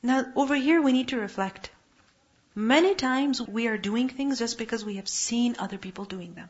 Now, 0.04 0.26
over 0.36 0.56
here 0.56 0.82
we 0.82 0.92
need 0.92 1.08
to 1.10 1.18
reflect. 1.18 1.72
Many 2.56 2.94
times 2.94 3.42
we 3.42 3.68
are 3.68 3.78
doing 3.78 4.10
things 4.10 4.40
just 4.40 4.58
because 4.58 4.86
we 4.86 4.96
have 4.98 5.08
seen 5.08 5.56
other 5.58 5.78
people 5.78 6.06
doing 6.06 6.36
them. 6.36 6.50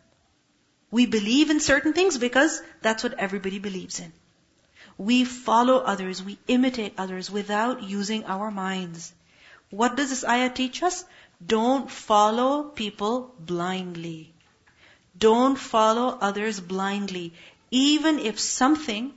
We 0.92 1.06
believe 1.06 1.50
in 1.50 1.60
certain 1.60 1.94
things 1.94 2.18
because 2.18 2.62
that's 2.82 3.04
what 3.04 3.14
everybody 3.18 3.60
believes 3.60 4.00
in. 4.00 4.12
We 4.98 5.26
follow 5.26 5.78
others, 5.78 6.24
we 6.24 6.38
imitate 6.48 6.94
others 6.98 7.32
without 7.32 7.84
using 7.84 8.26
our 8.26 8.52
minds. 8.52 9.14
What 9.70 9.96
does 9.96 10.10
this 10.10 10.24
ayah 10.24 10.50
teach 10.50 10.84
us? 10.84 11.04
Don't 11.46 11.90
follow 11.90 12.64
people 12.64 13.34
blindly. 13.40 14.34
Don't 15.18 15.58
follow 15.58 16.18
others 16.22 16.60
blindly. 16.60 17.34
Even 17.72 18.20
if 18.20 18.40
something 18.40 19.14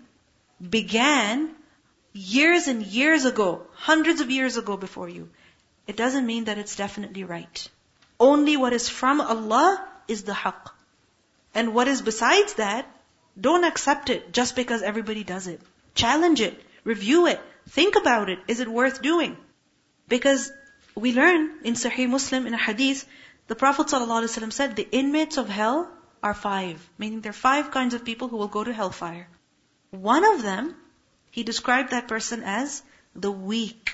began 0.76 1.50
years 2.12 2.68
and 2.68 2.82
years 2.82 3.26
ago, 3.26 3.66
hundreds 3.74 4.20
of 4.20 4.30
years 4.30 4.56
ago 4.56 4.76
before 4.76 5.08
you, 5.08 5.28
it 5.86 5.96
doesn't 5.96 6.26
mean 6.26 6.44
that 6.44 6.58
it's 6.58 6.76
definitely 6.76 7.24
right. 7.24 7.68
Only 8.18 8.56
what 8.56 8.72
is 8.72 8.88
from 8.88 9.20
Allah 9.20 9.86
is 10.08 10.22
the 10.22 10.32
haqq. 10.32 10.70
And 11.54 11.74
what 11.74 11.88
is 11.88 12.02
besides 12.02 12.54
that, 12.54 12.90
don't 13.40 13.64
accept 13.64 14.10
it 14.10 14.32
just 14.32 14.56
because 14.56 14.82
everybody 14.82 15.24
does 15.24 15.46
it. 15.46 15.60
Challenge 15.94 16.40
it. 16.40 16.62
Review 16.84 17.26
it. 17.26 17.40
Think 17.68 17.96
about 17.96 18.30
it. 18.30 18.38
Is 18.48 18.60
it 18.60 18.68
worth 18.68 19.02
doing? 19.02 19.36
Because 20.08 20.50
we 20.94 21.12
learn 21.12 21.50
in 21.64 21.74
Sahih 21.74 22.08
Muslim 22.08 22.46
in 22.46 22.54
a 22.54 22.58
hadith 22.58 23.06
the 23.48 23.54
Prophet 23.54 23.86
ﷺ 23.86 24.52
said 24.52 24.74
the 24.74 24.88
inmates 24.90 25.36
of 25.36 25.48
hell 25.48 25.88
are 26.22 26.34
five, 26.34 26.88
meaning 26.98 27.20
there 27.20 27.30
are 27.30 27.44
five 27.44 27.70
kinds 27.70 27.94
of 27.94 28.04
people 28.04 28.26
who 28.26 28.36
will 28.36 28.48
go 28.48 28.64
to 28.64 28.72
hellfire. 28.72 29.28
One 29.90 30.24
of 30.24 30.42
them, 30.42 30.74
he 31.30 31.44
described 31.44 31.90
that 31.90 32.08
person 32.08 32.42
as 32.42 32.82
the 33.14 33.30
weak. 33.30 33.92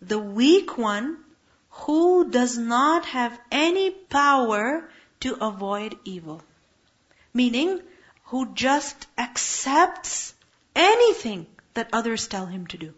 The 0.00 0.18
weak 0.18 0.78
one 0.78 1.18
who 1.84 2.30
does 2.30 2.56
not 2.56 3.04
have 3.06 3.38
any 3.50 3.90
power 3.90 4.88
to 5.20 5.34
avoid 5.34 5.98
evil. 6.04 6.42
Meaning, 7.34 7.82
who 8.26 8.52
just 8.54 9.06
accepts 9.16 10.34
anything 10.74 11.46
that 11.74 11.88
others 11.92 12.26
tell 12.26 12.46
him 12.46 12.66
to 12.66 12.76
do. 12.76 12.94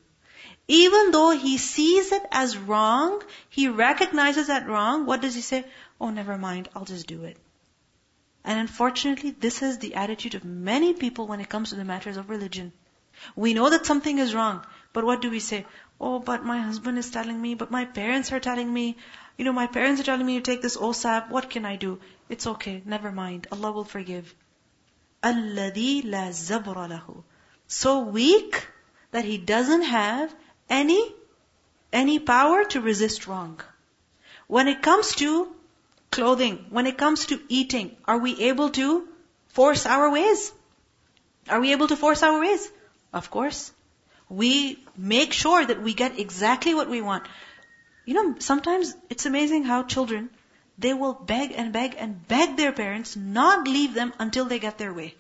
Even 0.68 1.11
though 1.11 1.30
he 1.30 1.58
sees 1.58 2.12
it 2.12 2.23
as 2.30 2.56
wrong, 2.56 3.23
he 3.49 3.68
recognizes 3.68 4.47
that 4.49 4.68
wrong, 4.68 5.06
what 5.06 5.20
does 5.20 5.35
he 5.35 5.40
say? 5.40 5.64
Oh, 6.00 6.11
never 6.11 6.37
mind, 6.38 6.68
I'll 6.75 6.85
just 6.85 7.06
do 7.06 7.25
it. 7.25 7.37
And 8.44 8.58
unfortunately, 8.58 9.30
this 9.30 9.62
is 9.62 9.78
the 9.78 9.94
attitude 9.94 10.35
of 10.35 10.44
many 10.44 10.94
people 10.94 11.26
when 11.26 11.40
it 11.40 11.49
comes 11.49 11.70
to 11.70 11.76
the 11.76 11.85
matters 11.85 12.16
of 12.16 12.30
religion. 12.30 12.73
We 13.37 13.52
know 13.52 13.68
that 13.68 13.85
something 13.85 14.18
is 14.18 14.35
wrong, 14.35 14.64
but 14.92 15.04
what 15.04 15.20
do 15.20 15.30
we 15.30 15.40
say? 15.40 15.66
Oh, 16.00 16.18
but 16.20 16.44
my 16.44 16.58
husband 16.58 16.99
is 16.99 17.11
telling 17.11 17.40
me, 17.40 17.54
but 17.54 17.70
my 17.70 17.85
parents 17.85 18.32
are 18.32 18.40
telling 18.40 18.73
me, 18.73 18.97
you 19.37 19.44
know, 19.44 19.52
my 19.52 19.66
parents 19.66 20.00
are 20.00 20.04
telling 20.04 20.26
me 20.26 20.37
to 20.37 20.42
take 20.42 20.62
this 20.62 20.76
OSAP, 20.76 21.28
what 21.28 21.50
can 21.50 21.64
I 21.64 21.76
do? 21.76 21.99
It's 22.28 22.47
okay, 22.47 22.82
never 22.85 23.11
mind, 23.11 23.49
Allah 23.52 23.73
will 23.73 23.85
forgive. 23.85 24.35
الَّذِي 25.24 26.03
لَا 26.03 26.29
زَبْرَ 26.29 26.75
لَهُ 26.89 27.24
So 27.67 28.00
weak 28.00 28.67
that 29.12 29.25
he 29.25 29.38
doesn't 29.38 29.84
have 29.84 30.34
any, 30.70 31.13
any 31.91 32.20
power 32.20 32.65
to 32.65 32.82
resist 32.82 33.27
wrong. 33.27 33.62
When 34.48 34.67
it 34.67 34.82
comes 34.82 35.15
to 35.15 35.55
clothing, 36.12 36.65
when 36.70 36.88
it 36.88 36.98
comes 36.98 37.27
to 37.27 37.41
eating, 37.48 37.96
are 38.05 38.17
we 38.17 38.39
able 38.50 38.70
to 38.72 39.08
force 39.50 39.86
our 39.86 40.10
ways? 40.10 40.51
Are 41.50 41.60
we 41.60 41.72
able 41.72 41.88
to 41.88 41.96
force 41.96 42.24
our 42.24 42.39
ways? 42.39 42.70
Of 43.13 43.29
course. 43.29 43.72
We 44.29 44.84
make 44.98 45.34
sure 45.34 45.65
that 45.65 45.82
we 45.82 45.93
get 45.93 46.20
exactly 46.20 46.74
what 46.74 46.89
we 46.89 47.01
want. 47.01 47.25
You 48.05 48.15
know, 48.15 48.36
sometimes 48.39 48.96
it's 49.10 49.25
amazing 49.25 49.63
how 49.63 49.84
children, 49.84 50.29
they 50.78 50.94
will 50.94 51.12
beg 51.14 51.52
and 51.56 51.73
beg 51.73 51.97
and 51.99 52.26
beg 52.28 52.56
their 52.56 52.73
parents 52.73 53.16
not 53.16 53.66
leave 53.66 53.94
them 53.94 54.12
until 54.18 54.44
they 54.44 54.58
get 54.58 54.78
their 54.78 54.92
way. 54.92 55.14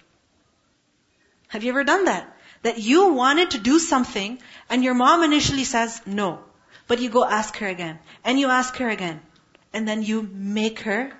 Have 1.48 1.64
you 1.64 1.70
ever 1.70 1.84
done 1.84 2.04
that? 2.04 2.34
that 2.62 2.78
you 2.78 3.12
wanted 3.12 3.52
to 3.52 3.58
do 3.58 3.78
something 3.78 4.38
and 4.68 4.82
your 4.82 4.94
mom 4.94 5.22
initially 5.22 5.64
says 5.64 6.00
no. 6.06 6.40
But 6.86 7.00
you 7.00 7.10
go 7.10 7.24
ask 7.24 7.56
her 7.58 7.68
again. 7.68 7.98
And 8.24 8.40
you 8.40 8.48
ask 8.48 8.76
her 8.76 8.88
again. 8.88 9.20
And 9.72 9.86
then 9.86 10.02
you 10.02 10.22
make 10.22 10.80
her 10.80 11.12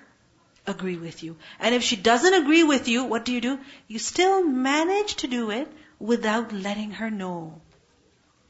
agree 0.65 0.97
with 0.97 1.23
you. 1.23 1.37
And 1.59 1.75
if 1.75 1.83
she 1.83 1.95
doesn't 1.95 2.33
agree 2.33 2.63
with 2.63 2.87
you, 2.87 3.03
what 3.03 3.25
do 3.25 3.31
you 3.31 3.41
do? 3.41 3.59
You 3.87 3.99
still 3.99 4.43
manage 4.43 5.15
to 5.17 5.27
do 5.27 5.51
it 5.51 5.71
without 5.99 6.51
letting 6.51 6.91
her 6.91 7.11
know. 7.11 7.61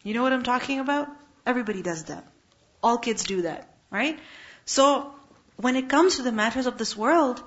You 0.03 0.13
know 0.13 0.23
what 0.23 0.33
I'm 0.33 0.43
talking 0.43 0.79
about? 0.79 1.09
Everybody 1.45 1.81
does 1.81 2.05
that. 2.05 2.25
All 2.81 2.97
kids 2.97 3.23
do 3.23 3.41
that, 3.41 3.67
right? 3.91 4.17
So, 4.65 5.13
when 5.61 5.75
it 5.75 5.89
comes 5.89 6.15
to 6.15 6.21
the 6.21 6.31
matters 6.31 6.67
of 6.67 6.77
this 6.77 6.95
world, 6.95 7.43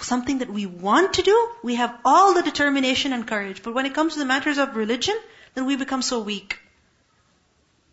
something 0.00 0.38
that 0.38 0.50
we 0.50 0.66
want 0.66 1.14
to 1.14 1.22
do, 1.22 1.48
we 1.62 1.76
have 1.76 1.96
all 2.04 2.34
the 2.34 2.42
determination 2.42 3.12
and 3.12 3.28
courage. 3.28 3.62
But 3.62 3.74
when 3.74 3.86
it 3.86 3.94
comes 3.94 4.14
to 4.14 4.18
the 4.18 4.24
matters 4.24 4.58
of 4.58 4.74
religion, 4.74 5.16
then 5.54 5.64
we 5.64 5.76
become 5.76 6.02
so 6.02 6.20
weak. 6.20 6.58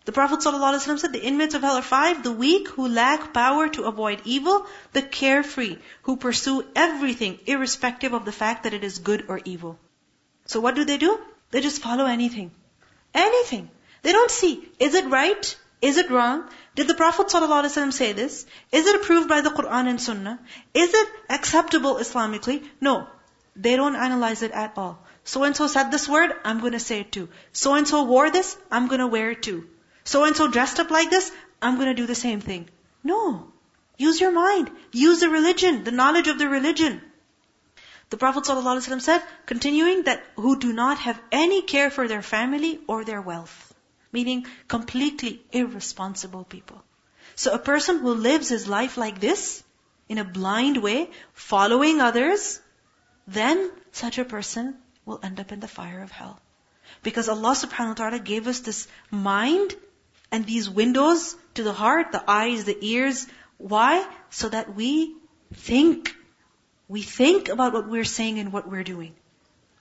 The 0.06 0.12
Prophet 0.12 0.39
ﷺ 0.39 0.98
said, 0.98 1.13
the 1.13 1.24
inmates 1.24 1.53
of 1.53 1.62
hell 1.62 1.75
are 1.75 1.84
five, 1.84 2.24
the 2.24 2.32
weak 2.32 2.70
who 2.70 2.88
lack 2.88 3.34
power 3.36 3.70
to 3.70 3.84
avoid 3.84 4.24
evil, 4.25 4.65
the 4.94 5.03
carefree 5.03 5.77
who 6.01 6.18
pursue 6.18 6.65
everything 6.75 7.38
irrespective 7.46 8.13
of 8.13 8.25
the 8.25 8.32
fact 8.32 8.63
that 8.63 8.74
it 8.74 8.84
is 8.84 8.98
good 8.98 9.25
or 9.27 9.39
evil. 9.46 9.77
So 10.48 10.60
what 10.60 10.74
do 10.74 10.86
they 10.86 10.98
do? 10.98 11.20
They 11.51 11.62
just 11.62 11.84
follow 11.84 12.06
anything. 12.06 12.50
Anything. 13.13 13.70
They 14.01 14.12
don't 14.12 14.32
see, 14.32 14.68
is 14.80 14.96
it 14.96 15.06
right? 15.06 15.56
Is 15.81 15.97
it 15.97 16.11
wrong? 16.11 16.47
Did 16.75 16.88
the 16.88 16.93
Prophet 16.93 17.27
ﷺ 17.27 17.91
say 17.91 18.13
this? 18.13 18.45
Is 18.71 18.85
it 18.88 18.95
approved 18.95 19.27
by 19.27 19.41
the 19.41 19.50
Quran 19.50 19.88
and 19.88 20.01
Sunnah? 20.01 20.39
Is 20.73 20.93
it 20.93 21.09
acceptable 21.29 21.95
Islamically? 21.95 22.63
No. 22.79 23.07
They 23.55 23.75
don't 23.75 23.95
analyze 23.95 24.43
it 24.43 24.51
at 24.51 24.77
all. 24.77 25.03
So 25.23 25.43
and 25.43 25.55
so 25.55 25.67
said 25.67 25.91
this 25.91 26.07
word, 26.07 26.33
I'm 26.45 26.61
to 26.71 26.79
say 26.79 27.00
it 27.00 27.11
too. 27.11 27.29
So 27.51 27.73
and 27.73 27.88
so 27.88 28.03
wore 28.03 28.29
this, 28.29 28.57
I'm 28.71 28.88
to 28.89 29.07
wear 29.07 29.31
it 29.31 29.41
too. 29.43 29.67
So 30.03 30.23
and 30.23 30.35
so 30.35 30.47
dressed 30.47 30.79
up 30.79 30.91
like 30.91 31.09
this, 31.09 31.31
I'm 31.61 31.79
to 31.79 31.93
do 31.93 32.05
the 32.05 32.15
same 32.15 32.41
thing. 32.41 32.69
No. 33.03 33.51
Use 33.97 34.21
your 34.21 34.31
mind. 34.31 34.71
Use 34.91 35.19
the 35.19 35.29
religion, 35.29 35.83
the 35.83 35.91
knowledge 35.91 36.27
of 36.27 36.39
the 36.39 36.50
religion. 36.50 37.01
The 38.09 38.17
Prophet 38.17 38.43
ﷺ 38.43 39.01
said, 39.01 39.23
continuing 39.45 40.03
that 40.03 40.23
who 40.35 40.59
do 40.59 40.73
not 40.73 41.00
have 41.00 41.19
any 41.31 41.61
care 41.61 41.89
for 41.89 42.07
their 42.07 42.21
family 42.21 42.79
or 42.88 43.03
their 43.03 43.21
wealth. 43.21 43.71
Meaning 44.12 44.46
completely 44.68 45.41
irresponsible 45.51 46.44
people. 46.44 46.84
So 47.36 47.53
a 47.53 47.60
person 47.60 48.00
who 48.00 48.13
lives 48.13 48.50
his 48.50 48.68
life 48.68 48.98
like 48.98 49.20
this, 49.20 49.63
in 50.10 50.18
a 50.18 50.25
blind 50.25 50.82
way, 50.84 51.10
following 51.34 52.01
others, 52.01 52.60
then 53.27 53.72
such 53.91 54.18
a 54.18 54.25
person 54.25 54.75
will 55.06 55.20
end 55.24 55.39
up 55.39 55.51
in 55.51 55.62
the 55.62 55.68
fire 55.68 56.01
of 56.03 56.12
hell. 56.12 56.39
Because 57.03 57.30
Allah 57.30 57.56
subhanahu 57.56 57.89
wa 57.89 57.94
ta'ala 57.94 58.20
gave 58.20 58.48
us 58.48 58.60
this 58.60 58.88
mind 59.10 59.74
and 60.32 60.46
these 60.46 60.70
windows 60.70 61.36
to 61.53 61.63
the 61.63 61.74
heart, 61.74 62.12
the 62.12 62.24
eyes, 62.30 62.65
the 62.65 62.77
ears. 62.82 63.27
Why? 63.58 64.06
So 64.30 64.50
that 64.50 64.75
we 64.75 65.15
think. 65.53 66.13
We 66.88 67.01
think 67.01 67.48
about 67.50 67.74
what 67.74 67.89
we're 67.89 68.03
saying 68.03 68.39
and 68.39 68.51
what 68.51 68.70
we're 68.70 68.84
doing. 68.84 69.15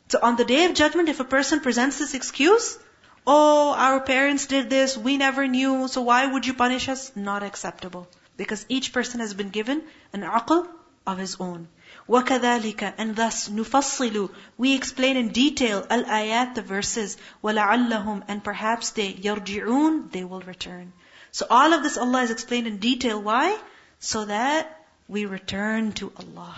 So 0.08 0.18
on 0.22 0.36
the 0.36 0.44
day 0.44 0.64
of 0.66 0.74
judgment, 0.74 1.08
if 1.08 1.20
a 1.20 1.24
person 1.24 1.60
presents 1.60 1.98
this 1.98 2.14
excuse, 2.14 2.78
oh, 3.25 3.73
our 3.73 3.99
parents 3.99 4.45
did 4.45 4.69
this, 4.69 4.97
we 4.97 5.17
never 5.17 5.47
knew, 5.47 5.87
so 5.87 6.01
why 6.01 6.25
would 6.25 6.45
you 6.45 6.53
punish 6.53 6.89
us? 6.89 7.11
Not 7.15 7.43
acceptable. 7.43 8.07
Because 8.37 8.65
each 8.69 8.93
person 8.93 9.19
has 9.19 9.33
been 9.33 9.49
given 9.49 9.83
an 10.13 10.21
aql 10.21 10.67
of 11.07 11.17
his 11.17 11.37
own. 11.39 11.67
وَكَذَلِكَ 12.09 12.93
And 12.97 13.15
thus, 13.15 13.49
نُفَصِّلُ 13.49 14.29
We 14.57 14.75
explain 14.75 15.17
in 15.17 15.29
detail 15.29 15.85
al-ayat, 15.89 16.55
the 16.55 16.61
verses, 16.61 17.17
وَلَعَلَّهُمْ 17.43 18.23
And 18.27 18.43
perhaps 18.43 18.91
they, 18.91 19.13
يَرْجِعُونَ 19.13 20.11
They 20.11 20.23
will 20.23 20.41
return. 20.41 20.93
So 21.31 21.47
all 21.49 21.73
of 21.73 21.83
this 21.83 21.97
Allah 21.97 22.19
has 22.19 22.31
explained 22.31 22.67
in 22.67 22.77
detail. 22.77 23.21
Why? 23.21 23.57
So 23.99 24.25
that 24.25 24.85
we 25.07 25.25
return 25.25 25.93
to 25.93 26.11
Allah. 26.17 26.55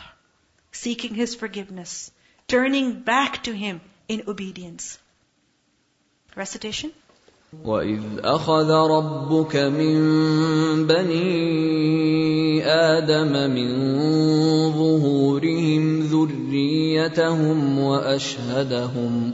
Seeking 0.72 1.16
His 1.16 1.36
forgiveness. 1.36 2.12
Turning 2.48 3.02
back 3.02 3.44
to 3.44 3.54
Him 3.54 3.82
in 4.08 4.24
obedience. 4.28 5.00
Recitation? 6.37 6.91
وَإِذْ 7.65 8.01
أَخَذَ 8.25 8.71
رَبُّكَ 8.71 9.57
مِن 9.57 9.97
بَنِي 10.87 12.65
آدَمَ 12.65 13.33
مِن 13.53 13.71
ظُهُورِهِمْ 14.73 16.01
ذُرِّيَّتَهُمْ 16.01 17.79
وَأَشْهَدَهُمْ 17.79 19.33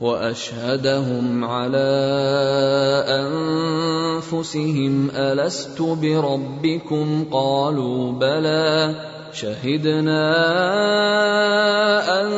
وَأَشْهَدَهُمْ 0.00 1.44
عَلَىٰ 1.44 1.94
أَنفُسِهِمْ 3.22 5.10
أَلَسْتُ 5.10 5.82
بِرَبِّكُمْ 5.82 7.24
قَالُوا 7.30 8.12
بَلَىٰ 8.12 8.94
شهدنا 9.32 10.30
أن 12.20 12.30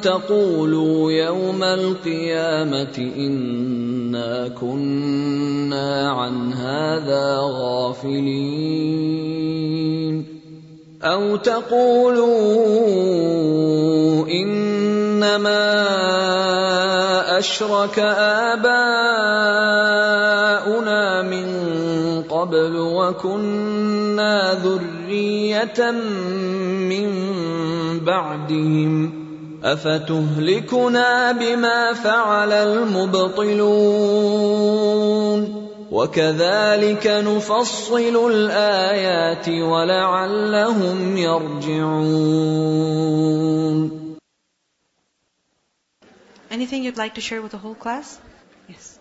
تقولوا 0.00 1.12
يوم 1.12 1.62
القيامة 1.62 3.12
إنا 3.16 4.48
كنا 4.48 6.10
عن 6.10 6.52
هذا 6.52 7.38
غافلين. 7.40 8.90
أو 11.02 11.36
تقولوا 11.36 12.26
إنما 14.28 15.70
أشرك 17.38 17.98
آباؤنا 17.98 18.70
قبل 22.40 22.76
وكنا 22.76 24.54
ذرية 24.64 25.90
من 26.90 27.08
بعدهم 28.00 29.12
أفتهلكنا 29.64 31.32
بما 31.32 31.92
فعل 31.92 32.52
المبطلون 32.52 33.80
وكذلك 35.92 37.06
نفصل 37.06 38.30
الآيات 38.32 39.48
ولعلهم 39.48 41.16
يرجعون 41.16 42.70
Anything 46.50 46.82
you'd 46.82 46.96
like 46.96 47.14
to 47.14 47.20
share 47.20 47.40
with 47.42 47.52
the 47.52 47.58
whole 47.58 47.76
class? 47.76 48.18
Yes. 48.68 48.98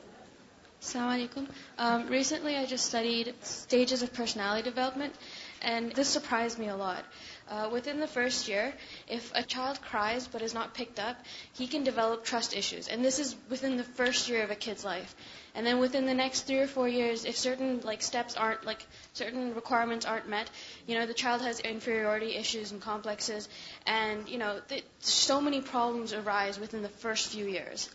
Assalamu 0.82 1.12
alaikum. 1.16 1.44
Um, 1.80 2.08
recently, 2.10 2.58
I 2.58 2.66
just 2.66 2.86
studied 2.88 3.34
stages 3.42 4.04
of 4.04 4.12
personality 4.12 4.64
development, 4.64 5.14
and 5.62 5.94
this 5.94 6.10
surprised 6.10 6.60
me 6.60 6.68
a 6.68 6.76
lot. 6.76 7.06
Uh, 7.50 7.70
within 7.72 8.02
the 8.02 8.08
first 8.08 8.50
year, 8.50 8.74
if 9.08 9.32
a 9.34 9.44
child 9.44 9.82
cries 9.82 10.28
but 10.28 10.42
is 10.42 10.54
not 10.54 10.74
picked 10.74 11.00
up, 11.00 11.16
he 11.54 11.68
can 11.68 11.86
develop 11.86 12.26
trust 12.26 12.54
issues, 12.54 12.90
and 12.90 13.04
this 13.04 13.18
is 13.18 13.34
within 13.50 13.78
the 13.78 13.86
first 13.86 14.28
year 14.28 14.44
of 14.44 14.52
a 14.52 14.56
kid's 14.56 14.84
life. 14.84 15.16
And 15.56 15.66
then 15.66 15.80
within 15.80 16.06
the 16.06 16.14
next 16.14 16.42
three 16.42 16.60
or 16.60 16.68
four 16.68 16.90
years, 16.90 17.24
if 17.24 17.38
certain 17.38 17.80
like 17.86 18.02
steps 18.02 18.36
aren't 18.36 18.66
like 18.66 18.86
certain 19.14 19.56
requirements 19.56 20.06
aren't 20.06 20.28
met, 20.28 20.50
you 20.86 21.00
know, 21.00 21.06
the 21.06 21.14
child 21.14 21.42
has 21.44 21.62
inferiority 21.62 22.36
issues 22.36 22.74
and 22.74 22.82
complexes, 22.82 23.48
and 23.88 24.28
you 24.28 24.38
know, 24.38 24.60
th- 24.68 24.84
so 25.00 25.40
many 25.40 25.62
problems 25.62 26.12
arise 26.12 26.60
within 26.60 26.82
the 26.82 26.90
first 26.90 27.30
few 27.30 27.46
years. 27.46 27.90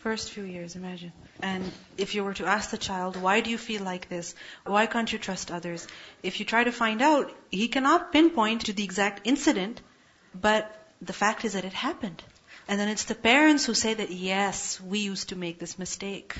First 0.00 0.32
few 0.32 0.44
years, 0.44 0.76
imagine. 0.76 1.12
And 1.42 1.70
if 1.98 2.14
you 2.14 2.24
were 2.24 2.34
to 2.34 2.46
ask 2.46 2.70
the 2.70 2.78
child, 2.78 3.16
why 3.16 3.40
do 3.40 3.50
you 3.50 3.58
feel 3.58 3.82
like 3.82 4.08
this? 4.08 4.34
Why 4.64 4.86
can't 4.86 5.12
you 5.12 5.18
trust 5.18 5.50
others? 5.50 5.86
If 6.22 6.40
you 6.40 6.46
try 6.46 6.64
to 6.64 6.72
find 6.72 7.02
out, 7.02 7.32
he 7.50 7.68
cannot 7.68 8.12
pinpoint 8.12 8.66
to 8.66 8.72
the 8.72 8.84
exact 8.84 9.26
incident, 9.26 9.80
but 10.34 10.72
the 11.02 11.12
fact 11.12 11.44
is 11.44 11.52
that 11.52 11.64
it 11.64 11.72
happened. 11.72 12.22
And 12.68 12.80
then 12.80 12.88
it's 12.88 13.04
the 13.04 13.14
parents 13.14 13.66
who 13.66 13.74
say 13.74 13.94
that, 13.94 14.10
yes, 14.10 14.80
we 14.80 15.00
used 15.00 15.28
to 15.28 15.36
make 15.36 15.58
this 15.58 15.78
mistake. 15.78 16.36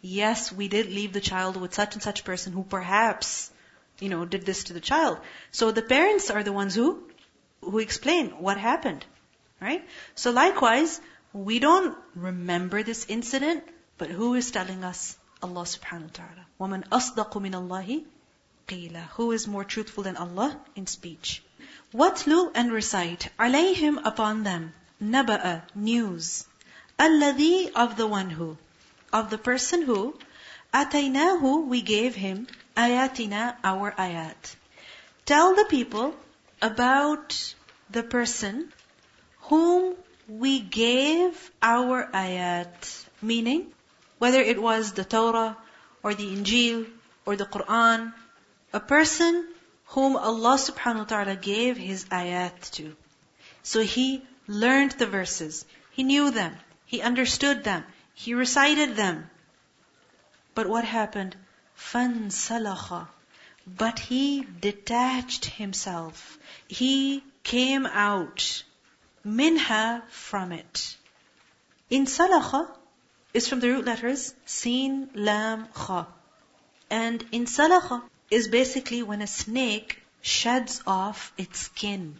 Yes, 0.00 0.52
we 0.52 0.68
did 0.68 0.86
leave 0.86 1.12
the 1.12 1.20
child 1.20 1.56
with 1.56 1.74
such 1.74 1.94
and 1.94 2.02
such 2.02 2.24
person 2.24 2.52
who 2.52 2.62
perhaps, 2.62 3.50
you 3.98 4.08
know, 4.08 4.24
did 4.24 4.46
this 4.46 4.64
to 4.64 4.72
the 4.72 4.80
child. 4.80 5.18
So 5.50 5.72
the 5.72 5.82
parents 5.82 6.30
are 6.30 6.44
the 6.44 6.52
ones 6.52 6.74
who, 6.74 7.02
who 7.60 7.80
explain 7.80 8.30
what 8.30 8.56
happened. 8.56 9.04
Right? 9.60 9.84
So 10.14 10.30
likewise, 10.30 11.00
we 11.32 11.58
don't 11.58 11.96
remember 12.14 12.84
this 12.84 13.06
incident, 13.08 13.64
but 13.97 14.09
who 14.09 14.33
is 14.35 14.51
telling 14.51 14.83
us? 14.83 15.17
Allah 15.41 15.63
subhanahu 15.63 16.09
wa 16.09 16.17
ta'ala. 16.19 16.45
وَمَنْ 16.59 16.87
أَصْدَقُ 16.89 17.31
مِنَ 17.31 17.51
اللَّهِ 17.51 18.03
قِيلًا 18.67 19.07
Who 19.15 19.31
is 19.31 19.47
more 19.47 19.63
truthful 19.63 20.03
than 20.03 20.17
Allah 20.17 20.59
in 20.75 20.87
speech? 20.87 21.43
وَاتْلُو 21.93 22.51
and 22.55 22.71
recite 22.71 23.29
عَلَيْهِمْ 23.37 24.05
upon 24.05 24.43
them 24.43 24.73
نَبَأَ 25.01 25.61
news 25.75 26.45
الَّذِي 26.99 27.71
of 27.75 27.97
the 27.97 28.07
one 28.07 28.29
who 28.29 28.57
of 29.11 29.29
the 29.29 29.37
person 29.37 29.81
who 29.83 30.17
أَتَيْنَاهُ 30.73 31.67
we 31.67 31.81
gave 31.81 32.15
him 32.15 32.47
ayatina 32.75 33.55
our 33.63 33.91
ayat. 33.91 34.55
Tell 35.25 35.55
the 35.55 35.65
people 35.65 36.15
about 36.61 37.55
the 37.89 38.03
person 38.03 38.71
whom 39.41 39.95
we 40.27 40.59
gave 40.59 41.51
our 41.61 42.09
ayat. 42.11 43.05
Meaning, 43.21 43.71
whether 44.18 44.40
it 44.40 44.60
was 44.60 44.92
the 44.92 45.04
Torah 45.04 45.56
or 46.02 46.14
the 46.14 46.34
Injil 46.36 46.86
or 47.24 47.36
the 47.36 47.46
Quran, 47.46 48.12
a 48.72 48.80
person 48.80 49.46
whom 49.86 50.16
Allah 50.16 50.56
subhanahu 50.56 50.98
wa 50.98 51.04
ta'ala 51.04 51.36
gave 51.36 51.76
his 51.76 52.04
ayat 52.06 52.70
to. 52.72 52.94
So 53.62 53.82
he 53.82 54.22
learned 54.46 54.92
the 54.92 55.06
verses. 55.06 55.64
He 55.92 56.02
knew 56.02 56.30
them. 56.30 56.56
He 56.86 57.00
understood 57.02 57.64
them. 57.64 57.84
He 58.14 58.34
recited 58.34 58.96
them. 58.96 59.30
But 60.54 60.68
what 60.68 60.84
happened? 60.84 61.36
Fan 61.74 62.28
salaha. 62.30 63.08
But 63.66 63.98
he 63.98 64.46
detached 64.60 65.44
himself. 65.44 66.38
He 66.66 67.22
came 67.42 67.86
out 67.86 68.64
minha 69.24 70.02
from 70.08 70.52
it. 70.52 70.96
In 71.90 72.06
salakha, 72.06 72.68
is 73.34 73.48
from 73.48 73.60
the 73.60 73.68
root 73.68 73.84
letters 73.84 74.34
sin, 74.46 75.10
lam, 75.14 75.68
kha. 75.74 76.06
And 76.90 77.24
in 77.32 77.44
salakha 77.46 78.02
is 78.30 78.48
basically 78.48 79.02
when 79.02 79.22
a 79.22 79.26
snake 79.26 80.02
sheds 80.22 80.82
off 80.86 81.32
its 81.36 81.60
skin. 81.60 82.16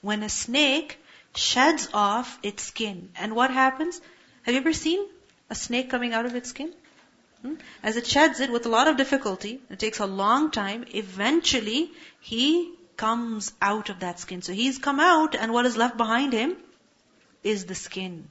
When 0.00 0.22
a 0.22 0.28
snake 0.28 0.98
sheds 1.34 1.88
off 1.92 2.38
its 2.42 2.64
skin. 2.64 3.10
And 3.16 3.34
what 3.34 3.50
happens? 3.50 4.00
Have 4.42 4.54
you 4.54 4.60
ever 4.60 4.72
seen 4.72 5.06
a 5.50 5.54
snake 5.54 5.90
coming 5.90 6.12
out 6.12 6.26
of 6.26 6.34
its 6.34 6.50
skin? 6.50 6.72
Hmm? 7.42 7.54
As 7.82 7.96
it 7.96 8.06
sheds 8.06 8.40
it 8.40 8.50
with 8.50 8.66
a 8.66 8.68
lot 8.68 8.88
of 8.88 8.96
difficulty, 8.96 9.60
it 9.70 9.78
takes 9.78 10.00
a 10.00 10.06
long 10.06 10.50
time, 10.50 10.84
eventually 10.94 11.90
he 12.20 12.72
comes 12.96 13.52
out 13.60 13.88
of 13.90 14.00
that 14.00 14.20
skin. 14.20 14.42
So 14.42 14.52
he's 14.52 14.78
come 14.78 15.00
out 15.00 15.34
and 15.34 15.52
what 15.52 15.66
is 15.66 15.76
left 15.76 15.96
behind 15.96 16.32
him 16.32 16.56
is 17.42 17.64
the 17.66 17.74
skin. 17.74 18.28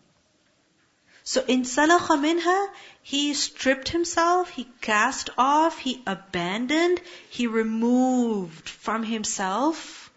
So 1.31 1.41
in 1.47 1.61
salakha 1.63 2.19
minha, 2.19 2.67
he 3.01 3.33
stripped 3.33 3.87
himself, 3.87 4.49
he 4.49 4.65
cast 4.81 5.29
off, 5.37 5.77
he 5.79 6.03
abandoned, 6.05 6.99
he 7.29 7.47
removed 7.47 8.67
from 8.67 9.03
himself 9.03 10.11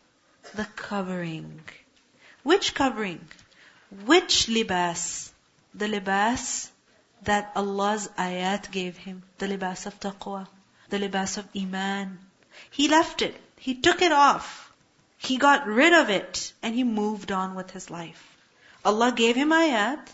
the 0.54 0.64
covering. 0.74 1.60
Which 2.42 2.74
covering? 2.74 3.20
Which 4.06 4.48
libas? 4.48 5.30
The 5.72 5.86
libas 5.86 6.72
that 7.22 7.52
Allah's 7.54 8.08
ayat 8.18 8.72
gave 8.72 8.96
him. 8.96 9.22
The 9.38 9.46
libas 9.46 9.86
of 9.86 10.00
taqwa. 10.00 10.48
The 10.88 10.98
libas 10.98 11.38
of 11.38 11.46
iman. 11.56 12.18
He 12.72 12.88
left 12.88 13.22
it. 13.22 13.40
He 13.56 13.76
took 13.76 14.02
it 14.02 14.10
off. 14.10 14.72
He 15.16 15.36
got 15.36 15.68
rid 15.68 15.92
of 15.92 16.10
it. 16.10 16.52
And 16.60 16.74
he 16.74 16.82
moved 16.82 17.30
on 17.30 17.54
with 17.54 17.70
his 17.70 17.88
life. 17.88 18.36
Allah 18.84 19.12
gave 19.12 19.36
him 19.36 19.50
ayat. 19.50 20.12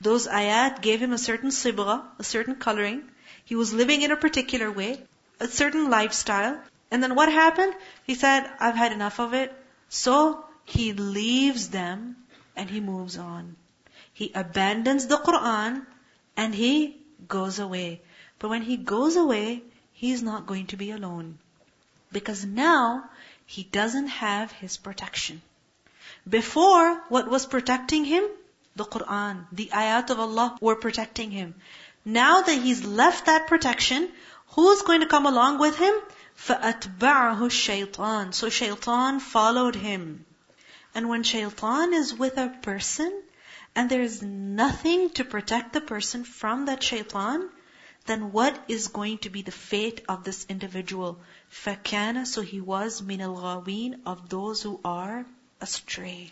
Those 0.00 0.26
ayat 0.26 0.82
gave 0.82 1.00
him 1.00 1.12
a 1.12 1.18
certain 1.18 1.50
sibgha, 1.50 2.04
a 2.18 2.24
certain 2.24 2.56
coloring. 2.56 3.10
He 3.44 3.54
was 3.56 3.72
living 3.72 4.02
in 4.02 4.10
a 4.10 4.16
particular 4.16 4.70
way, 4.70 5.00
a 5.40 5.48
certain 5.48 5.90
lifestyle. 5.90 6.60
And 6.90 7.02
then 7.02 7.14
what 7.14 7.32
happened? 7.32 7.74
He 8.04 8.14
said, 8.14 8.50
I've 8.60 8.74
had 8.74 8.92
enough 8.92 9.18
of 9.20 9.34
it. 9.34 9.52
So 9.88 10.44
he 10.64 10.92
leaves 10.92 11.68
them 11.68 12.16
and 12.54 12.68
he 12.68 12.80
moves 12.80 13.16
on. 13.16 13.56
He 14.12 14.32
abandons 14.34 15.06
the 15.06 15.16
Quran 15.16 15.86
and 16.36 16.54
he 16.54 16.96
goes 17.28 17.58
away. 17.58 18.02
But 18.38 18.50
when 18.50 18.62
he 18.62 18.76
goes 18.76 19.16
away, 19.16 19.62
he's 19.92 20.22
not 20.22 20.46
going 20.46 20.66
to 20.68 20.76
be 20.76 20.90
alone. 20.90 21.38
Because 22.12 22.44
now 22.44 23.08
he 23.46 23.64
doesn't 23.64 24.08
have 24.08 24.52
his 24.52 24.76
protection. 24.76 25.40
Before, 26.28 27.02
what 27.08 27.28
was 27.28 27.46
protecting 27.46 28.04
him? 28.04 28.24
The 28.75 28.85
Quran, 28.85 29.47
the 29.51 29.67
ayat 29.67 30.09
of 30.09 30.19
Allah 30.19 30.57
were 30.61 30.75
protecting 30.75 31.31
him. 31.31 31.55
Now 32.05 32.41
that 32.41 32.61
he's 32.61 32.83
left 32.83 33.25
that 33.25 33.47
protection, 33.47 34.11
who's 34.47 34.81
going 34.81 35.01
to 35.01 35.07
come 35.07 35.25
along 35.25 35.59
with 35.59 35.77
him? 35.77 35.93
فَأَتْبَعَهُ 36.37 37.39
الشَّيْطَانِ 37.39 38.33
So 38.33 38.49
shaitan 38.49 39.19
followed 39.19 39.75
him. 39.75 40.25
And 40.95 41.09
when 41.09 41.23
shaitan 41.23 41.93
is 41.93 42.13
with 42.13 42.37
a 42.37 42.49
person, 42.61 43.23
and 43.75 43.89
there 43.89 44.01
is 44.01 44.21
nothing 44.21 45.09
to 45.11 45.23
protect 45.23 45.73
the 45.73 45.81
person 45.81 46.23
from 46.23 46.65
that 46.65 46.81
shaitan, 46.81 47.49
then 48.05 48.31
what 48.31 48.57
is 48.67 48.87
going 48.87 49.19
to 49.19 49.29
be 49.29 49.41
the 49.43 49.51
fate 49.51 50.01
of 50.09 50.23
this 50.23 50.45
individual? 50.49 51.19
فَكَانَ 51.51 52.25
So 52.25 52.41
he 52.41 52.59
was 52.59 53.01
مِنَ 53.01 53.19
الْغَاوِينَ 53.19 54.01
Of 54.05 54.29
those 54.29 54.61
who 54.63 54.79
are 54.83 55.25
astray. 55.59 56.31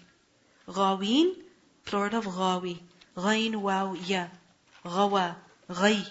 غاوين, 0.67 1.36
plural 1.85 2.16
of 2.16 2.27
ghawi. 2.27 2.79
Ghain, 3.16 3.57
waw, 3.61 3.94
ya. 3.94 4.27
Ghawa, 4.85 5.37
ghay. 5.68 6.05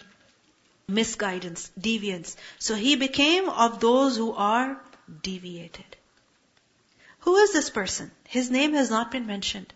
Misguidance, 0.88 1.72
deviance. 1.80 2.36
So 2.60 2.76
he 2.76 2.96
became 2.96 3.50
of 3.50 3.80
those 3.80 4.18
who 4.18 4.34
are 4.34 4.80
deviated. 5.22 5.98
Who 7.20 7.36
is 7.38 7.54
this 7.54 7.70
person? 7.70 8.12
His 8.28 8.52
name 8.52 8.74
has 8.74 8.90
not 8.90 9.12
been 9.12 9.26
mentioned. 9.26 9.74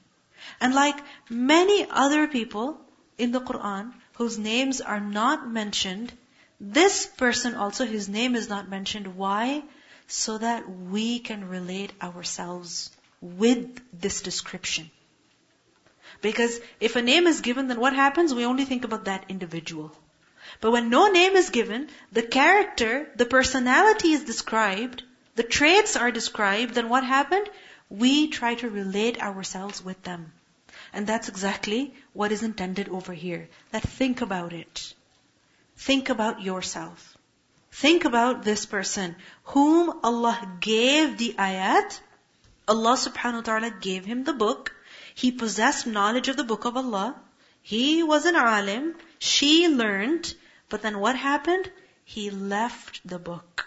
And 0.60 0.74
like 0.74 0.98
many 1.30 1.88
other 1.90 2.28
people 2.28 2.80
in 3.18 3.32
the 3.32 3.42
Quran 3.42 3.94
whose 4.14 4.38
names 4.38 4.82
are 4.82 5.00
not 5.00 5.48
mentioned, 5.50 6.12
this 6.60 7.06
person 7.06 7.56
also, 7.56 7.86
his 7.86 8.10
name 8.10 8.36
is 8.36 8.50
not 8.50 8.70
mentioned. 8.70 9.16
Why? 9.16 9.64
So 10.08 10.38
that 10.38 10.70
we 10.70 11.20
can 11.20 11.48
relate 11.48 11.94
ourselves 12.02 12.90
with 13.22 13.80
this 13.94 14.22
description. 14.22 14.90
Because 16.22 16.60
if 16.80 16.96
a 16.96 17.02
name 17.02 17.28
is 17.28 17.42
given, 17.42 17.68
then 17.68 17.80
what 17.80 17.94
happens? 17.94 18.34
We 18.34 18.46
only 18.46 18.66
think 18.66 18.84
about 18.84 19.06
that 19.06 19.26
individual. 19.30 19.92
But 20.62 20.72
when 20.72 20.90
no 20.90 21.08
name 21.12 21.36
is 21.36 21.50
given, 21.50 21.90
the 22.12 22.24
character, 22.24 23.10
the 23.16 23.26
personality 23.26 24.14
is 24.14 24.24
described, 24.24 25.04
the 25.36 25.44
traits 25.44 25.96
are 25.96 26.12
described, 26.12 26.74
then 26.74 26.90
what 26.90 27.04
happened? 27.04 27.50
We 27.90 28.30
try 28.30 28.56
to 28.56 28.70
relate 28.70 29.22
ourselves 29.22 29.84
with 29.84 30.02
them. 30.04 30.32
And 30.94 31.06
that's 31.06 31.30
exactly 31.30 31.94
what 32.14 32.32
is 32.32 32.44
intended 32.44 32.90
over 32.90 33.14
here. 33.14 33.50
That 33.72 33.84
think 33.84 34.22
about 34.22 34.54
it. 34.54 34.94
Think 35.78 36.10
about 36.10 36.42
yourself. 36.42 37.18
Think 37.72 38.06
about 38.06 38.44
this 38.44 38.66
person 38.66 39.16
whom 39.44 40.00
Allah 40.04 40.58
gave 40.60 41.18
the 41.18 41.36
ayat. 41.38 42.00
Allah 42.68 42.96
subhanahu 42.98 43.36
wa 43.36 43.42
ta'ala 43.42 43.72
gave 43.80 44.06
him 44.06 44.24
the 44.24 44.34
book. 44.34 44.74
He 45.18 45.32
possessed 45.32 45.88
knowledge 45.88 46.28
of 46.28 46.38
the 46.38 46.44
book 46.44 46.66
of 46.66 46.78
Allah. 46.78 47.20
He 47.64 48.04
was 48.04 48.26
an 48.26 48.36
alim. 48.36 48.96
She 49.18 49.68
learned. 49.68 50.32
But 50.70 50.84
then 50.84 51.00
what 51.00 51.16
happened? 51.16 51.72
He 52.06 52.30
left 52.30 53.00
the 53.04 53.18
book. 53.18 53.66